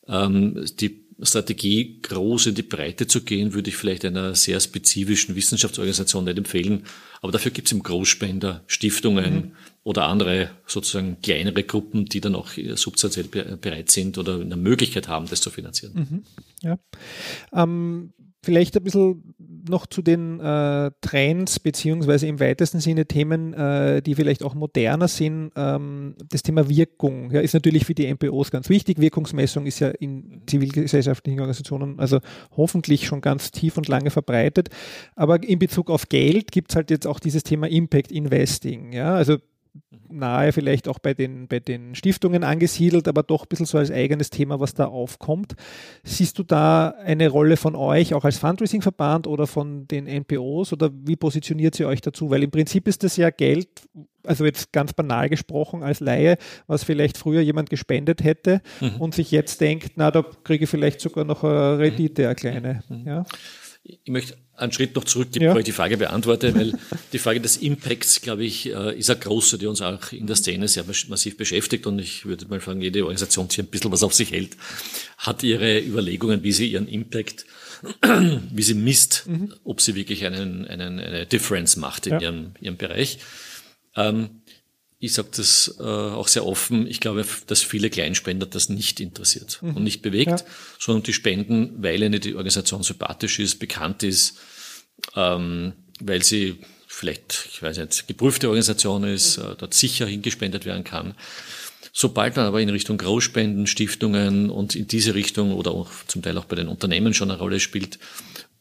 [0.08, 5.36] Ähm, die Strategie, groß in die Breite zu gehen, würde ich vielleicht einer sehr spezifischen
[5.36, 6.84] Wissenschaftsorganisation nicht empfehlen.
[7.22, 9.52] Aber dafür gibt es im Großspender Stiftungen mhm.
[9.84, 15.28] oder andere sozusagen kleinere Gruppen, die dann auch substanziell bereit sind oder eine Möglichkeit haben,
[15.28, 15.94] das zu finanzieren.
[15.94, 16.24] Mhm.
[16.62, 16.80] Ja.
[17.54, 18.14] Ähm,
[18.46, 19.35] Vielleicht ein bisschen
[19.70, 25.08] noch zu den äh, Trends beziehungsweise im weitesten Sinne Themen, äh, die vielleicht auch moderner
[25.08, 25.52] sind.
[25.56, 29.00] Ähm, das Thema Wirkung ja, ist natürlich für die MPOs ganz wichtig.
[29.00, 32.20] Wirkungsmessung ist ja in zivilgesellschaftlichen Organisationen also
[32.56, 34.70] hoffentlich schon ganz tief und lange verbreitet.
[35.16, 38.94] Aber in Bezug auf Geld gibt es halt jetzt auch dieses Thema Impact Investing.
[38.94, 39.16] Ja?
[39.16, 39.38] Also
[40.10, 43.92] nahe vielleicht auch bei den, bei den Stiftungen angesiedelt, aber doch ein bisschen so als
[43.92, 45.56] eigenes Thema, was da aufkommt.
[46.04, 50.92] Siehst du da eine Rolle von euch auch als Fundraising-Verband oder von den NPOs oder
[50.94, 52.30] wie positioniert ihr euch dazu?
[52.30, 53.70] Weil im Prinzip ist das ja Geld,
[54.28, 58.98] also jetzt ganz banal gesprochen als Laie, was vielleicht früher jemand gespendet hätte mhm.
[59.00, 62.84] und sich jetzt denkt, na, da kriege ich vielleicht sogar noch eine Rendite, eine kleine.
[62.90, 63.08] Mhm.
[63.08, 63.26] Ja.
[63.84, 65.48] Ich möchte einen Schritt noch zurück, ja.
[65.48, 66.74] bevor ich die Frage beantworte, weil
[67.14, 70.36] die Frage des Impacts, glaube ich, äh, ist eine große, die uns auch in der
[70.36, 71.86] Szene sehr massiv beschäftigt.
[71.86, 74.58] Und ich würde mal sagen, jede Organisation, die ein bisschen was auf sich hält,
[75.18, 77.46] hat ihre Überlegungen, wie sie ihren Impact,
[78.52, 79.54] wie sie misst, mhm.
[79.64, 82.22] ob sie wirklich einen, einen, eine Difference macht in ja.
[82.22, 83.20] ihrem, ihrem Bereich.
[83.96, 84.42] Ähm,
[85.00, 89.60] ich sage das äh, auch sehr offen, ich glaube, dass viele Kleinspender das nicht interessiert
[89.62, 89.76] mhm.
[89.76, 90.46] und nicht bewegt, ja.
[90.80, 94.38] sondern die spenden, weil ihnen die Organisation sympathisch ist, bekannt ist,
[95.16, 100.84] ähm, weil sie vielleicht, ich weiß nicht, geprüfte Organisation ist, äh, dort sicher hingespendet werden
[100.84, 101.14] kann.
[101.92, 106.38] Sobald man aber in Richtung Großspenden, Stiftungen und in diese Richtung oder auch zum Teil
[106.38, 108.00] auch bei den Unternehmen schon eine Rolle spielt,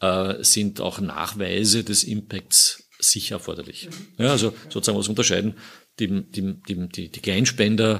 [0.01, 3.89] äh, sind auch Nachweise des Impacts sicher erforderlich.
[4.19, 5.55] Ja, also sozusagen was unterscheiden
[5.99, 7.99] die, die, die, die, die Kleinspender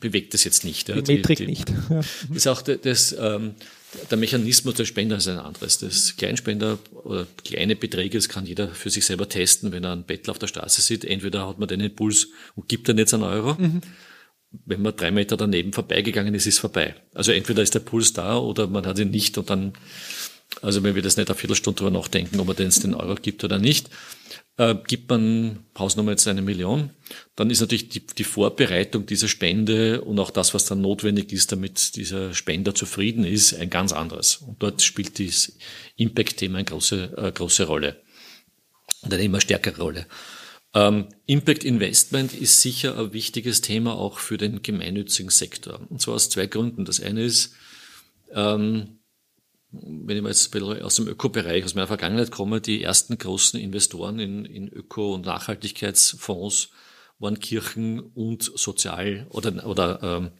[0.00, 0.88] bewegt das jetzt nicht.
[0.88, 1.72] Die, die Metrik nicht.
[1.88, 2.00] Ja.
[2.34, 3.54] Ist auch das, ähm,
[4.10, 5.78] der Mechanismus der Spender ist ein anderes.
[5.78, 10.04] Das Kleinspender oder kleine Beträge, das kann jeder für sich selber testen, wenn er einen
[10.04, 11.04] Bettler auf der Straße sieht.
[11.04, 13.54] Entweder hat man den Impuls und gibt dann jetzt einen Euro.
[13.54, 13.80] Mhm.
[14.64, 16.96] Wenn man drei Meter daneben vorbeigegangen ist, ist es vorbei.
[17.14, 19.74] Also entweder ist der Puls da oder man hat ihn nicht und dann,
[20.62, 23.44] also wenn wir das nicht eine Viertelstunde drüber nachdenken, ob man denn den Euro gibt
[23.44, 23.90] oder nicht
[24.56, 26.90] äh, gibt man Hausnummer jetzt eine Million,
[27.34, 31.52] dann ist natürlich die, die Vorbereitung dieser Spende und auch das, was dann notwendig ist,
[31.52, 34.36] damit dieser Spender zufrieden ist, ein ganz anderes.
[34.36, 35.52] Und dort spielt das
[35.96, 38.00] Impact-Thema eine große, äh, große Rolle
[39.02, 40.06] und eine immer stärkere Rolle.
[40.74, 45.80] Ähm, Impact Investment ist sicher ein wichtiges Thema auch für den gemeinnützigen Sektor.
[45.88, 46.84] Und zwar aus zwei Gründen.
[46.84, 47.54] Das eine ist,
[48.32, 48.95] ähm,
[49.72, 54.18] wenn ich mal jetzt aus dem Öko-Bereich, aus meiner Vergangenheit komme, die ersten großen Investoren
[54.18, 56.70] in, in Öko- und Nachhaltigkeitsfonds
[57.18, 60.30] waren Kirchen und Sozial- oder, oder ähm,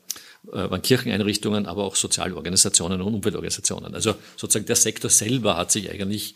[0.52, 3.94] äh, waren Kircheneinrichtungen, aber auch Sozialorganisationen und Umweltorganisationen.
[3.94, 6.34] Also sozusagen der Sektor selber hat sich eigentlich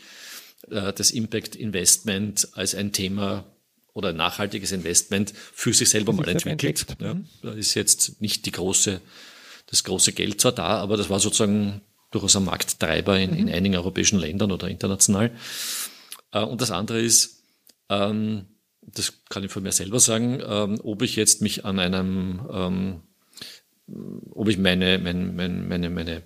[0.71, 3.45] äh, das Impact Investment als ein Thema
[3.93, 6.87] oder ein nachhaltiges Investment für sich selber mal entwickelt.
[7.01, 7.27] Ja, mhm.
[7.43, 9.01] da ist jetzt nicht die große,
[9.67, 13.53] das große Geld zwar da, aber das war sozusagen durchaus ein Markttreiber in, in mhm.
[13.53, 15.31] einigen europäischen Ländern oder international.
[16.33, 17.43] Äh, und das andere ist,
[17.89, 18.47] ähm,
[18.83, 23.01] das kann ich von mir selber sagen, ähm, ob ich jetzt mich an einem, ähm,
[24.31, 26.23] ob ich meine, meine, meine, meine, meine,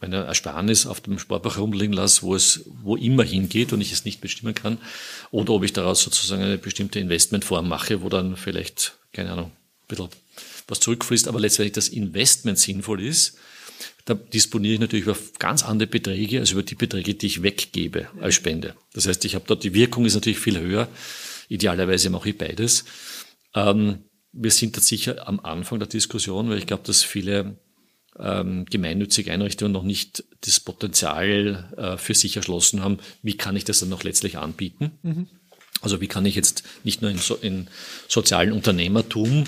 [0.00, 4.04] meine Ersparnis auf dem Sportbach rumliegen lasse, wo es wo immer hingeht und ich es
[4.04, 4.78] nicht bestimmen kann,
[5.30, 9.88] oder ob ich daraus sozusagen eine bestimmte Investmentform mache, wo dann vielleicht, keine Ahnung, ein
[9.88, 10.08] bisschen
[10.68, 13.38] was zurückfließt, aber letztendlich das Investment sinnvoll ist,
[14.04, 18.08] da disponiere ich natürlich über ganz andere Beträge als über die Beträge, die ich weggebe
[18.20, 18.74] als Spende.
[18.94, 20.88] Das heißt, ich habe dort, die Wirkung ist natürlich viel höher.
[21.48, 22.84] Idealerweise mache ich beides.
[23.54, 27.58] Ähm, wir sind da sicher am Anfang der Diskussion, weil ich glaube, dass viele
[28.18, 33.64] ähm, gemeinnützige Einrichtungen noch nicht das Potenzial äh, für sich erschlossen haben, wie kann ich
[33.64, 34.92] das dann noch letztlich anbieten.
[35.02, 35.28] Mhm.
[35.80, 37.68] Also wie kann ich jetzt nicht nur in, so, in
[38.08, 39.44] sozialen Unternehmertum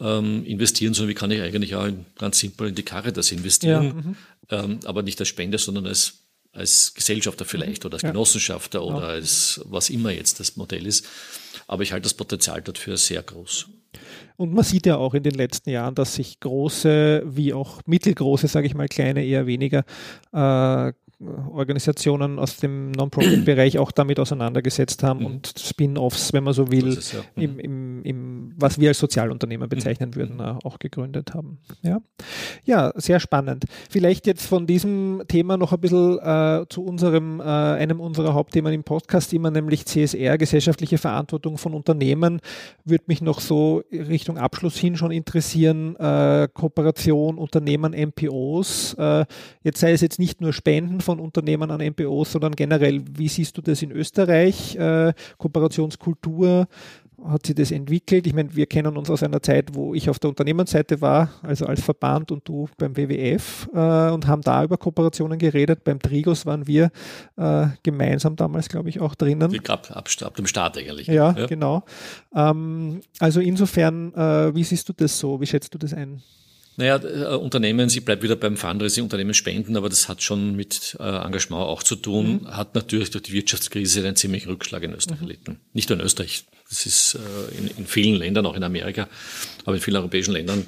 [0.00, 4.16] ähm, investieren, sondern wie kann ich eigentlich auch in, ganz simpel in die Caritas investieren,
[4.50, 4.72] ja, mhm.
[4.72, 8.10] ähm, aber nicht als Spender, sondern als als Gesellschafter vielleicht oder als ja.
[8.10, 9.08] Genossenschafter oder ja.
[9.08, 11.06] als was immer jetzt das Modell ist.
[11.66, 13.68] Aber ich halte das Potenzial dafür sehr groß.
[14.36, 18.48] Und man sieht ja auch in den letzten Jahren, dass sich große wie auch mittelgroße,
[18.48, 19.84] sage ich mal, kleine eher weniger
[20.32, 25.26] äh, Organisationen aus dem Non-Profit-Bereich auch damit auseinandergesetzt haben mhm.
[25.26, 27.20] und Spin-offs, wenn man so will, es, ja.
[27.34, 27.58] im, mhm.
[27.58, 29.70] im, im, was wir als Sozialunternehmer mhm.
[29.70, 30.14] bezeichnen mhm.
[30.14, 31.58] würden, äh, auch gegründet haben.
[31.82, 31.98] Ja.
[32.64, 33.64] ja, sehr spannend.
[33.90, 38.72] Vielleicht jetzt von diesem Thema noch ein bisschen äh, zu unserem, äh, einem unserer Hauptthemen
[38.72, 42.40] im Podcast immer, nämlich CSR, gesellschaftliche Verantwortung von Unternehmen,
[42.84, 49.24] würde mich noch so Richtung Abschluss hin schon interessieren, äh, Kooperation, Unternehmen, MPOs, äh,
[49.64, 53.56] jetzt sei es jetzt nicht nur Spenden von Unternehmen an MPOs, sondern generell, wie siehst
[53.56, 54.76] du das in Österreich?
[54.76, 56.68] Äh, Kooperationskultur,
[57.24, 58.26] hat sich das entwickelt?
[58.26, 61.64] Ich meine, wir kennen uns aus einer Zeit, wo ich auf der Unternehmensseite war, also
[61.64, 65.82] als Verband und du beim WWF äh, und haben da über Kooperationen geredet.
[65.82, 66.90] Beim Trigos waren wir
[67.38, 69.58] äh, gemeinsam damals, glaube ich, auch drinnen.
[69.66, 71.06] Ab, ab, ab dem Start eigentlich.
[71.06, 71.46] Ja, ja.
[71.46, 71.84] genau.
[72.34, 75.40] Ähm, also insofern, äh, wie siehst du das so?
[75.40, 76.20] Wie schätzt du das ein?
[76.78, 80.96] Naja, äh, Unternehmen, sie bleibt wieder beim Fundraising, Unternehmen spenden, aber das hat schon mit
[81.00, 82.56] äh, Engagement auch zu tun, mhm.
[82.56, 85.26] hat natürlich durch die Wirtschaftskrise einen ziemlichen Rückschlag in Österreich mhm.
[85.26, 85.60] erlitten.
[85.72, 89.08] Nicht nur in Österreich, das ist äh, in, in, vielen Ländern, auch in Amerika,
[89.64, 90.66] aber in vielen europäischen Ländern.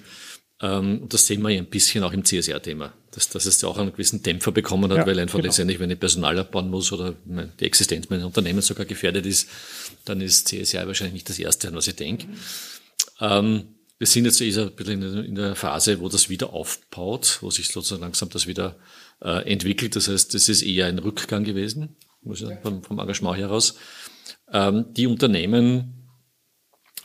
[0.61, 3.79] Ähm, und das sehen wir ja ein bisschen auch im CSR-Thema, dass, dass es auch
[3.79, 5.47] einen gewissen Dämpfer bekommen hat, ja, weil einfach genau.
[5.47, 9.49] letztendlich, wenn ich Personal abbauen muss oder die Existenz meines Unternehmens sogar gefährdet ist,
[10.07, 12.27] dann ist CSR wahrscheinlich nicht das Erste, an was ich denke.
[12.27, 12.35] Mhm.
[13.21, 13.65] Ähm,
[14.01, 17.69] wir sind jetzt eh ein bisschen in der Phase, wo das wieder aufbaut, wo sich
[17.69, 18.77] sozusagen langsam das wieder
[19.21, 19.95] äh, entwickelt.
[19.95, 23.77] Das heißt, das ist eher ein Rückgang gewesen, muss ich vom, vom Engagement heraus.
[24.51, 26.09] Ähm, die Unternehmen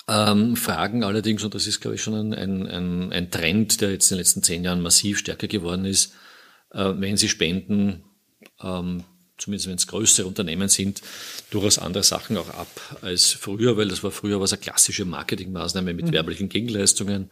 [0.07, 3.91] ähm, fragen allerdings, und das ist, glaube ich, schon ein, ein, ein, ein Trend, der
[3.91, 6.13] jetzt in den letzten zehn Jahren massiv stärker geworden ist,
[6.71, 8.05] äh, wenn sie spenden,
[8.63, 9.03] ähm,
[9.37, 11.01] zumindest wenn es größere Unternehmen sind,
[11.49, 15.93] durchaus andere Sachen auch ab als früher, weil das war früher was eine klassische Marketingmaßnahme
[15.93, 16.11] mit mhm.
[16.11, 17.29] werblichen Gegenleistungen.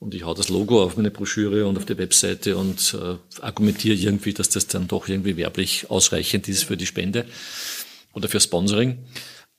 [0.00, 3.96] Und ich hau das Logo auf meine Broschüre und auf die Webseite und äh, argumentiere
[3.96, 7.24] irgendwie, dass das dann doch irgendwie werblich ausreichend ist für die Spende
[8.12, 8.98] oder für Sponsoring.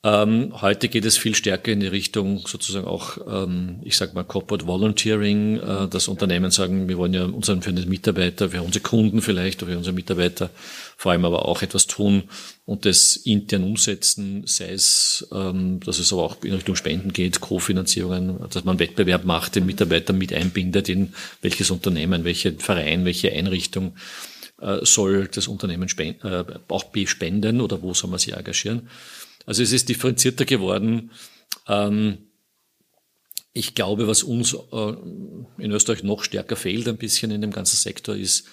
[0.01, 4.23] Ähm, heute geht es viel stärker in die Richtung sozusagen auch, ähm, ich sage mal
[4.23, 9.21] Corporate Volunteering, äh, dass Unternehmen sagen, wir wollen ja unseren für Mitarbeiter, für unsere Kunden
[9.21, 10.51] vielleicht oder für unsere Mitarbeiter
[10.95, 12.23] vor allem aber auch etwas tun
[12.65, 17.41] und das intern umsetzen, sei es, ähm, dass es aber auch in Richtung Spenden geht,
[17.41, 23.33] Kofinanzierungen, dass man Wettbewerb macht, den Mitarbeiter mit einbindet in welches Unternehmen, welche Verein, welche
[23.33, 23.95] Einrichtung
[24.61, 28.87] äh, soll das Unternehmen spenden, äh, auch bespenden oder wo soll man sich engagieren.
[29.49, 31.09] Also es ist differenzierter geworden.
[31.67, 32.19] Ähm,
[33.51, 34.93] ich glaube, was uns äh,
[35.57, 38.45] in Österreich noch stärker fehlt ein bisschen in dem ganzen Sektor ist,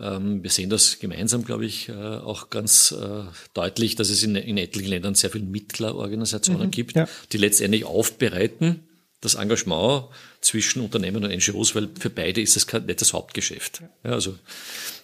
[0.00, 3.22] ähm, wir sehen das gemeinsam, glaube ich, äh, auch ganz äh,
[3.54, 7.06] deutlich, dass es in, in etlichen Ländern sehr viele Mittlerorganisationen mhm, gibt, ja.
[7.30, 8.80] die letztendlich aufbereiten,
[9.22, 10.06] das Engagement
[10.40, 13.82] zwischen Unternehmen und NGOs, weil für beide ist es nicht das Hauptgeschäft.
[14.04, 14.36] Ja, also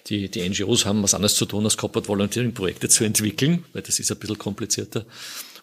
[0.09, 3.83] die, die NGOs haben was anderes zu tun, als Corporate Volunteering Projekte zu entwickeln, weil
[3.83, 5.07] das ist ein bisschen komplizierter.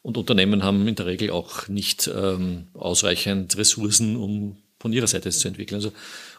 [0.02, 5.30] Und Unternehmen haben in der Regel auch nicht ähm, ausreichend Ressourcen, um von ihrer Seite
[5.30, 5.78] es zu entwickeln.
[5.78, 5.92] Also,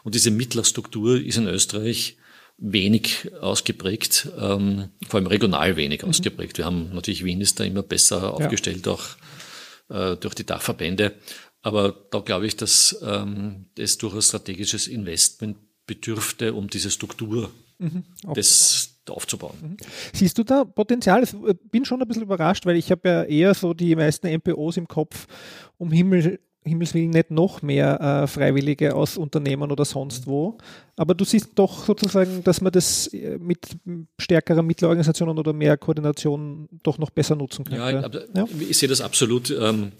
[0.03, 2.17] und diese Mittlerstruktur ist in Österreich
[2.57, 6.09] wenig ausgeprägt, ähm, vor allem regional wenig mhm.
[6.09, 6.57] ausgeprägt.
[6.57, 8.93] Wir haben natürlich Wien ist da immer besser aufgestellt, ja.
[8.93, 9.03] auch
[9.89, 11.13] äh, durch die Dachverbände.
[11.61, 18.03] Aber da glaube ich, dass ähm, das durchaus strategisches Investment bedürfte, um diese Struktur mhm,
[18.35, 19.55] des, aufzubauen.
[19.61, 19.77] Mhm.
[20.13, 21.23] Siehst du da Potenzial?
[21.23, 24.27] Ich äh, bin schon ein bisschen überrascht, weil ich habe ja eher so die meisten
[24.27, 25.27] MPOs im Kopf,
[25.77, 30.57] um Himmel, Himmels Willen nicht noch mehr äh, Freiwillige aus Unternehmen oder sonst wo.
[30.95, 33.77] Aber du siehst doch sozusagen, dass man das äh, mit
[34.19, 38.19] stärkerer Mittlerorganisationen oder mehr Koordination doch noch besser nutzen könnte.
[38.33, 38.47] Ja, ja?
[38.59, 39.49] ich sehe das absolut.
[39.49, 39.93] Ähm,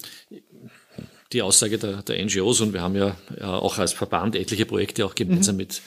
[1.34, 5.16] die Aussage der, der NGOs und wir haben ja, auch als Verband etliche Projekte auch
[5.16, 5.58] gemeinsam mhm.
[5.58, 5.82] mit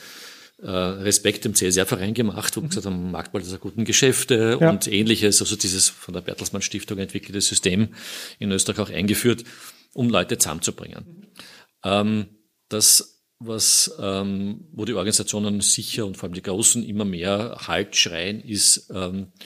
[0.61, 2.69] äh, Respekt im CSR-Verein gemacht, wo mhm.
[2.69, 4.69] gesagt haben, Marktwald ist ein guten Geschäfte ja.
[4.69, 7.89] und ähnliches, also dieses von der Bertelsmann Stiftung entwickelte System
[8.37, 9.43] in Österreich auch eingeführt,
[9.93, 11.05] um Leute zusammenzubringen.
[11.05, 11.27] Mhm.
[11.83, 12.25] Ähm,
[12.69, 17.95] das, was, ähm, wo die Organisationen sicher und vor allem die Großen immer mehr Halt
[17.95, 19.45] schreien, ist, ähm, äh,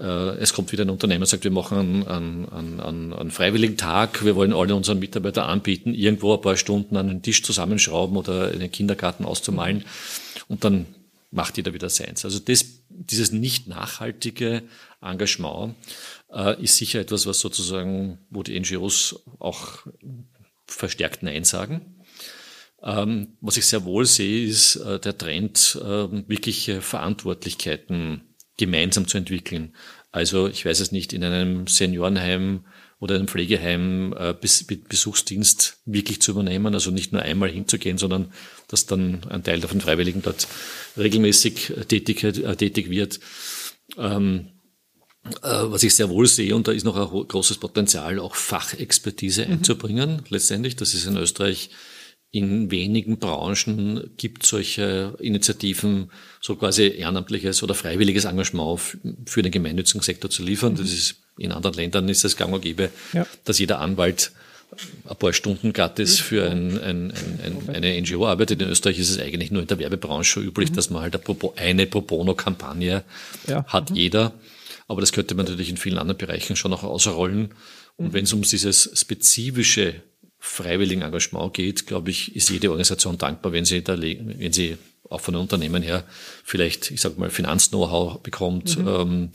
[0.00, 4.24] es kommt wieder ein Unternehmer und sagt, wir machen einen, einen, einen, einen freiwilligen Tag,
[4.24, 8.52] wir wollen alle unseren Mitarbeitern anbieten, irgendwo ein paar Stunden an einen Tisch zusammenschrauben oder
[8.52, 9.84] in den Kindergarten auszumalen
[10.46, 10.86] und dann
[11.30, 12.24] macht jeder wieder seins.
[12.24, 14.62] Also das, dieses nicht nachhaltige
[15.00, 15.74] Engagement
[16.32, 19.86] äh, ist sicher etwas, was sozusagen, wo die NGOs auch
[20.66, 21.96] verstärkt Nein sagen.
[22.82, 28.22] Ähm, was ich sehr wohl sehe, ist äh, der Trend, äh, wirkliche Verantwortlichkeiten
[28.58, 29.74] gemeinsam zu entwickeln.
[30.12, 32.64] Also ich weiß es nicht, in einem Seniorenheim
[33.00, 38.32] oder einem Pflegeheim äh, Besuchsdienst wirklich zu übernehmen, also nicht nur einmal hinzugehen, sondern
[38.66, 40.48] dass dann ein Teil der Freiwilligen dort
[40.96, 43.20] regelmäßig tätig, äh, tätig wird.
[43.96, 44.48] Ähm,
[45.42, 49.46] äh, was ich sehr wohl sehe, und da ist noch ein großes Potenzial, auch Fachexpertise
[49.46, 49.52] mhm.
[49.52, 50.22] einzubringen.
[50.28, 51.70] Letztendlich, das ist in Österreich
[52.30, 56.10] in wenigen Branchen gibt solche Initiativen,
[56.40, 60.74] so quasi ehrenamtliches oder freiwilliges Engagement für den gemeinnützigen Sektor zu liefern.
[60.74, 63.26] Das ist, in anderen Ländern ist es gang und gäbe, ja.
[63.44, 64.32] dass jeder Anwalt
[65.08, 67.12] ein paar Stunden gratis für ein, ein,
[67.42, 68.60] ein, eine NGO arbeitet.
[68.60, 70.74] In Österreich ist es eigentlich nur in der Werbebranche üblich, mhm.
[70.74, 71.18] dass man halt
[71.56, 73.04] eine Pro Bono-Kampagne
[73.46, 73.64] ja.
[73.66, 73.96] hat mhm.
[73.96, 74.34] jeder.
[74.86, 77.54] Aber das könnte man natürlich in vielen anderen Bereichen schon auch ausrollen.
[77.96, 78.12] Und mhm.
[78.12, 80.02] wenn es um dieses spezifische
[80.38, 84.76] freiwilligen Engagement geht, glaube ich, ist jede Organisation dankbar, wenn sie, da, wenn sie
[85.10, 86.04] auch von Unternehmen her
[86.44, 88.88] vielleicht, ich sage mal, Finanz-Know-how bekommt, mhm.
[88.88, 89.30] ähm,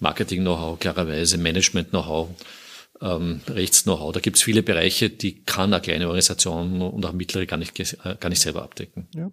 [0.00, 2.28] Marketing-Know-how, klarerweise, Management-Know-how.
[3.00, 4.12] Ähm, Rechts-Know-how.
[4.12, 7.78] Da gibt es viele Bereiche, die kann eine kleine Organisation und auch mittlere gar nicht,
[7.78, 9.06] äh, gar nicht selber abdecken.
[9.14, 9.30] Ja.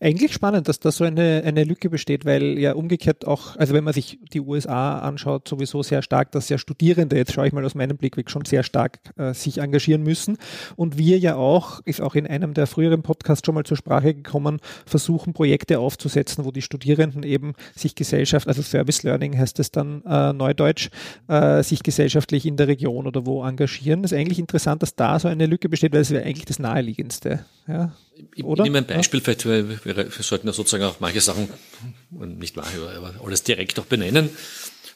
[0.00, 3.84] Eigentlich spannend, dass da so eine, eine Lücke besteht, weil ja umgekehrt auch, also wenn
[3.84, 7.64] man sich die USA anschaut, sowieso sehr stark, dass ja Studierende, jetzt schaue ich mal
[7.64, 10.38] aus meinem Blickweg, schon sehr stark äh, sich engagieren müssen.
[10.76, 14.14] Und wir ja auch, ist auch in einem der früheren Podcasts schon mal zur Sprache
[14.14, 19.70] gekommen, versuchen Projekte aufzusetzen, wo die Studierenden eben sich Gesellschaft, also Service Learning heißt es
[19.70, 20.90] dann äh, neudeutsch,
[21.28, 24.02] äh, sich gesellschaftlich in der Region oder wo engagieren.
[24.02, 26.58] Das ist eigentlich interessant, dass da so eine Lücke besteht, weil das wäre eigentlich das
[26.58, 27.44] Naheliegendste.
[27.66, 27.92] Ja,
[28.34, 28.64] ich oder?
[28.64, 29.24] nehme ein Beispiel, ja.
[29.24, 31.48] vielleicht, weil wir, wir sollten ja sozusagen auch manche Sachen,
[32.10, 34.30] nicht manche, aber alles direkt auch benennen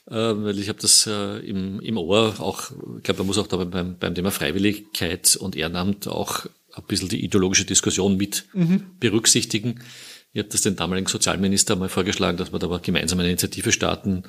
[0.08, 3.46] äh, weil ich habe das äh, im, im Ohr auch, ich glaube, man muss auch
[3.46, 8.84] da beim, beim Thema Freiwilligkeit und Ehrenamt auch ein bisschen die ideologische Diskussion mit mhm.
[9.00, 9.80] berücksichtigen.
[10.32, 14.24] Ich habe das den damaligen Sozialminister mal vorgeschlagen, dass wir da gemeinsam eine Initiative starten,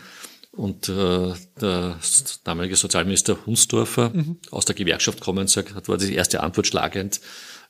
[0.58, 1.99] und äh, der
[2.43, 4.38] damalige Sozialminister Hunsdorfer mhm.
[4.49, 7.22] aus der Gewerkschaft kommen sagt, hat war die erste Antwort schlagend.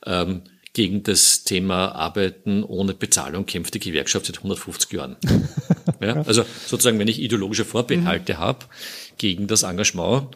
[0.05, 5.17] Ähm, gegen das Thema Arbeiten ohne Bezahlung kämpft die Gewerkschaft seit 150 Jahren.
[6.01, 8.37] ja, also sozusagen, wenn ich ideologische Vorbehalte mhm.
[8.37, 8.65] habe
[9.17, 10.35] gegen das Engagement,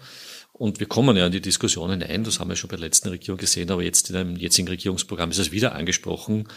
[0.53, 3.09] und wir kommen ja in die Diskussion hinein, das haben wir schon bei der letzten
[3.09, 6.47] Regierung gesehen, aber jetzt in einem jetzigen Regierungsprogramm ist es wieder angesprochen,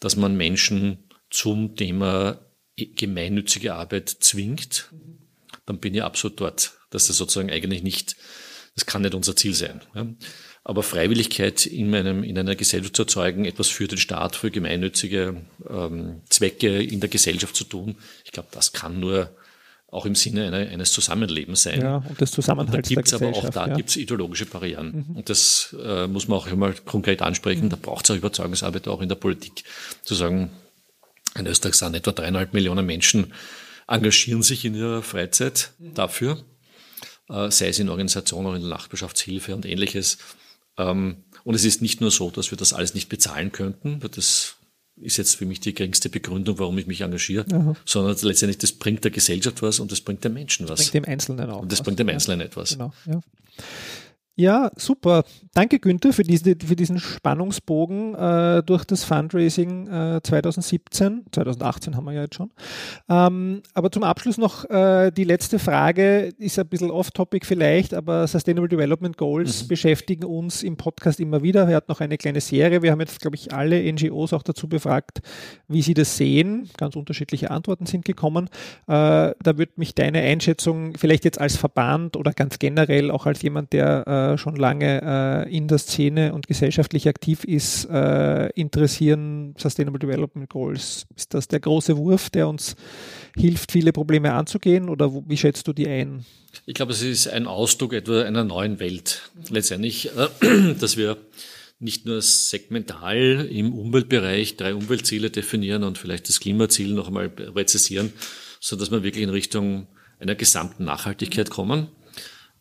[0.00, 2.38] dass man Menschen zum Thema
[2.76, 4.88] gemeinnützige Arbeit zwingt.
[4.92, 5.21] Mhm
[5.66, 6.72] dann bin ich absolut dort.
[6.90, 8.16] Dass das sozusagen eigentlich nicht,
[8.74, 9.80] das kann nicht unser Ziel sein.
[9.94, 10.06] Ja.
[10.64, 15.42] Aber Freiwilligkeit in, meinem, in einer Gesellschaft zu erzeugen, etwas für den Staat, für gemeinnützige
[15.68, 19.34] ähm, Zwecke in der Gesellschaft zu tun, ich glaube, das kann nur
[19.92, 21.82] auch im Sinne einer, eines Zusammenlebens sein.
[21.82, 23.74] Ja, und des Zusammenhalts Da gibt es aber auch da ja.
[23.74, 25.04] gibt's ideologische Barrieren.
[25.06, 25.16] Mhm.
[25.16, 27.66] Und das äh, muss man auch immer konkret ansprechen.
[27.66, 27.70] Mhm.
[27.70, 29.64] Da braucht es auch Überzeugungsarbeit auch in der Politik,
[30.02, 30.50] zu sagen,
[31.38, 33.32] in Österreich sind etwa dreieinhalb Millionen Menschen
[33.92, 36.42] engagieren sich in ihrer Freizeit dafür,
[37.28, 40.18] äh, sei es in Organisationen oder in der Nachbarschaftshilfe und ähnliches.
[40.78, 44.56] Ähm, und es ist nicht nur so, dass wir das alles nicht bezahlen könnten, das
[44.96, 47.74] ist jetzt für mich die geringste Begründung, warum ich mich engagiere, Aha.
[47.84, 50.80] sondern letztendlich, das bringt der Gesellschaft was und das bringt dem Menschen was.
[50.80, 51.62] Das bringt dem Einzelnen auch.
[51.62, 51.84] Und das was.
[51.84, 52.70] bringt dem Einzelnen etwas.
[52.72, 53.20] Genau, ja.
[54.34, 55.24] Ja, super.
[55.52, 61.26] Danke, Günther, für, diese, für diesen Spannungsbogen äh, durch das Fundraising äh, 2017.
[61.30, 62.50] 2018 haben wir ja jetzt schon.
[63.10, 68.26] Ähm, aber zum Abschluss noch äh, die letzte Frage, ist ein bisschen off-topic vielleicht, aber
[68.26, 69.68] Sustainable Development Goals mhm.
[69.68, 71.68] beschäftigen uns im Podcast immer wieder.
[71.68, 72.80] Wir hatten noch eine kleine Serie.
[72.80, 75.20] Wir haben jetzt, glaube ich, alle NGOs auch dazu befragt,
[75.68, 76.70] wie sie das sehen.
[76.78, 78.46] Ganz unterschiedliche Antworten sind gekommen.
[78.86, 83.42] Äh, da würde mich deine Einschätzung vielleicht jetzt als Verband oder ganz generell auch als
[83.42, 89.54] jemand, der äh, schon lange äh, in der Szene und gesellschaftlich aktiv ist, äh, interessieren
[89.58, 91.06] Sustainable Development Goals?
[91.16, 92.76] Ist das der große Wurf, der uns
[93.36, 96.24] hilft, viele Probleme anzugehen oder wo, wie schätzt du die ein?
[96.66, 99.30] Ich glaube, es ist ein Ausdruck etwa einer neuen Welt.
[99.50, 101.16] Letztendlich, äh, dass wir
[101.82, 108.12] nicht nur segmental im Umweltbereich drei Umweltziele definieren und vielleicht das Klimaziel noch einmal präzisieren,
[108.60, 109.88] sondern dass wir wirklich in Richtung
[110.20, 111.88] einer gesamten Nachhaltigkeit kommen.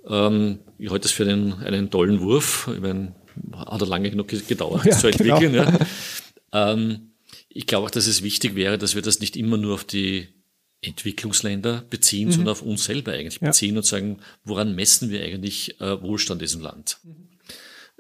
[0.07, 2.69] Ähm, ich halte das für einen, einen tollen Wurf.
[2.73, 3.15] Ich meine,
[3.55, 5.53] hat er lange genug gedauert, ja, zu entwickeln.
[5.53, 5.63] Genau.
[5.63, 5.79] Ja.
[6.53, 7.13] Ähm,
[7.49, 10.27] ich glaube auch, dass es wichtig wäre, dass wir das nicht immer nur auf die
[10.81, 12.31] Entwicklungsländer beziehen, mhm.
[12.33, 13.47] sondern auf uns selber eigentlich ja.
[13.47, 16.97] beziehen und sagen, woran messen wir eigentlich äh, Wohlstand in diesem Land?
[17.03, 17.29] Mhm.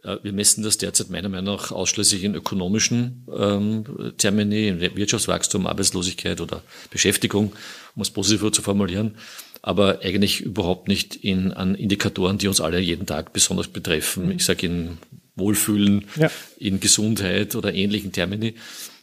[0.03, 5.67] Äh, wir messen das derzeit meiner Meinung nach ausschließlich in ökonomischen ähm, Termini, in Wirtschaftswachstum,
[5.67, 7.53] Arbeitslosigkeit oder Beschäftigung,
[7.95, 9.15] um es positiv zu formulieren
[9.61, 14.25] aber eigentlich überhaupt nicht in, an Indikatoren, die uns alle jeden Tag besonders betreffen.
[14.25, 14.31] Mhm.
[14.31, 14.97] Ich sage in
[15.35, 16.31] Wohlfühlen, ja.
[16.57, 18.55] in Gesundheit oder ähnlichen Termini.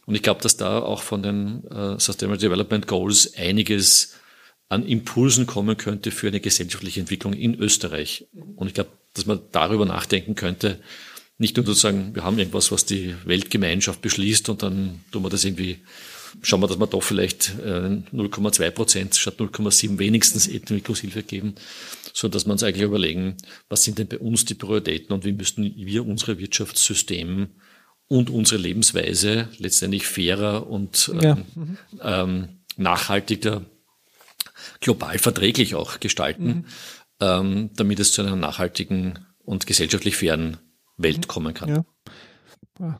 [0.05, 4.15] Und ich glaube, dass da auch von den äh, Sustainable Development Goals einiges
[4.67, 8.27] an Impulsen kommen könnte für eine gesellschaftliche Entwicklung in Österreich.
[8.55, 10.79] Und ich glaube, dass man darüber nachdenken könnte,
[11.37, 15.29] nicht nur zu sagen, wir haben irgendwas, was die Weltgemeinschaft beschließt und dann tun wir
[15.29, 15.79] das irgendwie
[16.41, 21.55] schauen wir, dass wir da vielleicht 0,2 äh, Prozent statt 0,7 wenigstens Entwicklungshilfe geben,
[22.13, 23.37] so dass wir uns eigentlich überlegen,
[23.69, 27.49] was sind denn bei uns die Prioritäten und wie müssten wir unsere Wirtschaftssystem
[28.07, 31.37] und unsere Lebensweise letztendlich fairer und ja.
[31.55, 33.63] ähm, ähm, nachhaltiger,
[34.81, 36.65] global verträglich auch gestalten, mhm.
[37.19, 40.57] ähm, damit es zu einer nachhaltigen und gesellschaftlich fairen
[40.97, 41.69] Welt kommen kann.
[41.69, 41.85] Ja.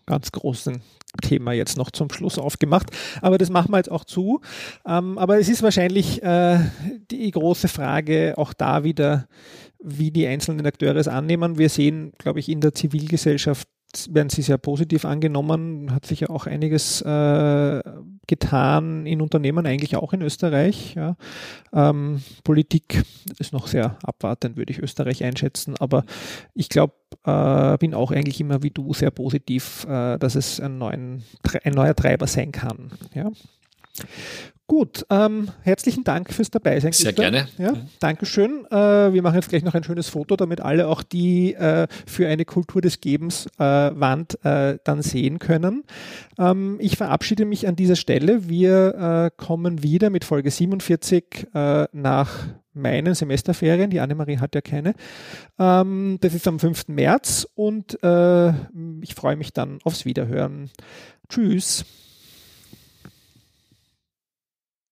[0.05, 0.82] Ganz großen
[1.22, 2.91] Thema jetzt noch zum Schluss aufgemacht.
[3.22, 4.41] Aber das machen wir jetzt auch zu.
[4.86, 6.60] Ähm, aber es ist wahrscheinlich äh,
[7.10, 9.28] die große Frage auch da wieder,
[9.82, 11.57] wie die einzelnen Akteure es annehmen.
[11.57, 13.68] Wir sehen, glaube ich, in der Zivilgesellschaft
[14.10, 17.82] werden sie sehr positiv angenommen, hat sich ja auch einiges äh,
[18.30, 20.94] getan, in Unternehmen eigentlich auch in Österreich.
[20.96, 21.18] Ja.
[21.74, 23.04] Ähm, Politik
[23.40, 26.06] ist noch sehr abwartend, würde ich Österreich einschätzen, aber
[26.54, 26.94] ich glaube,
[27.26, 31.24] äh, bin auch eigentlich immer wie du sehr positiv, äh, dass es ein, neuen,
[31.64, 32.92] ein neuer Treiber sein kann.
[33.14, 33.32] Ja.
[34.70, 36.92] Gut, ähm, herzlichen Dank fürs Dabeisein.
[36.94, 37.48] Sehr gerne.
[37.58, 38.68] Ja, Dankeschön.
[38.70, 38.76] Äh,
[39.12, 42.46] wir machen jetzt gleich noch ein schönes Foto, damit alle auch die äh, für eine
[42.46, 45.86] Kultur des Gebens äh, Wand äh, dann sehen können.
[46.38, 48.48] Ähm, ich verabschiede mich an dieser Stelle.
[48.48, 52.30] Wir äh, kommen wieder mit Folge 47 äh, nach
[52.74, 53.90] meinen Semesterferien.
[53.90, 54.94] Die Annemarie hat ja keine.
[55.58, 56.90] Ähm, das ist am 5.
[56.90, 57.98] März und
[59.02, 60.70] ich freue mich dann aufs Wiederhören.
[61.28, 61.86] Tschüss.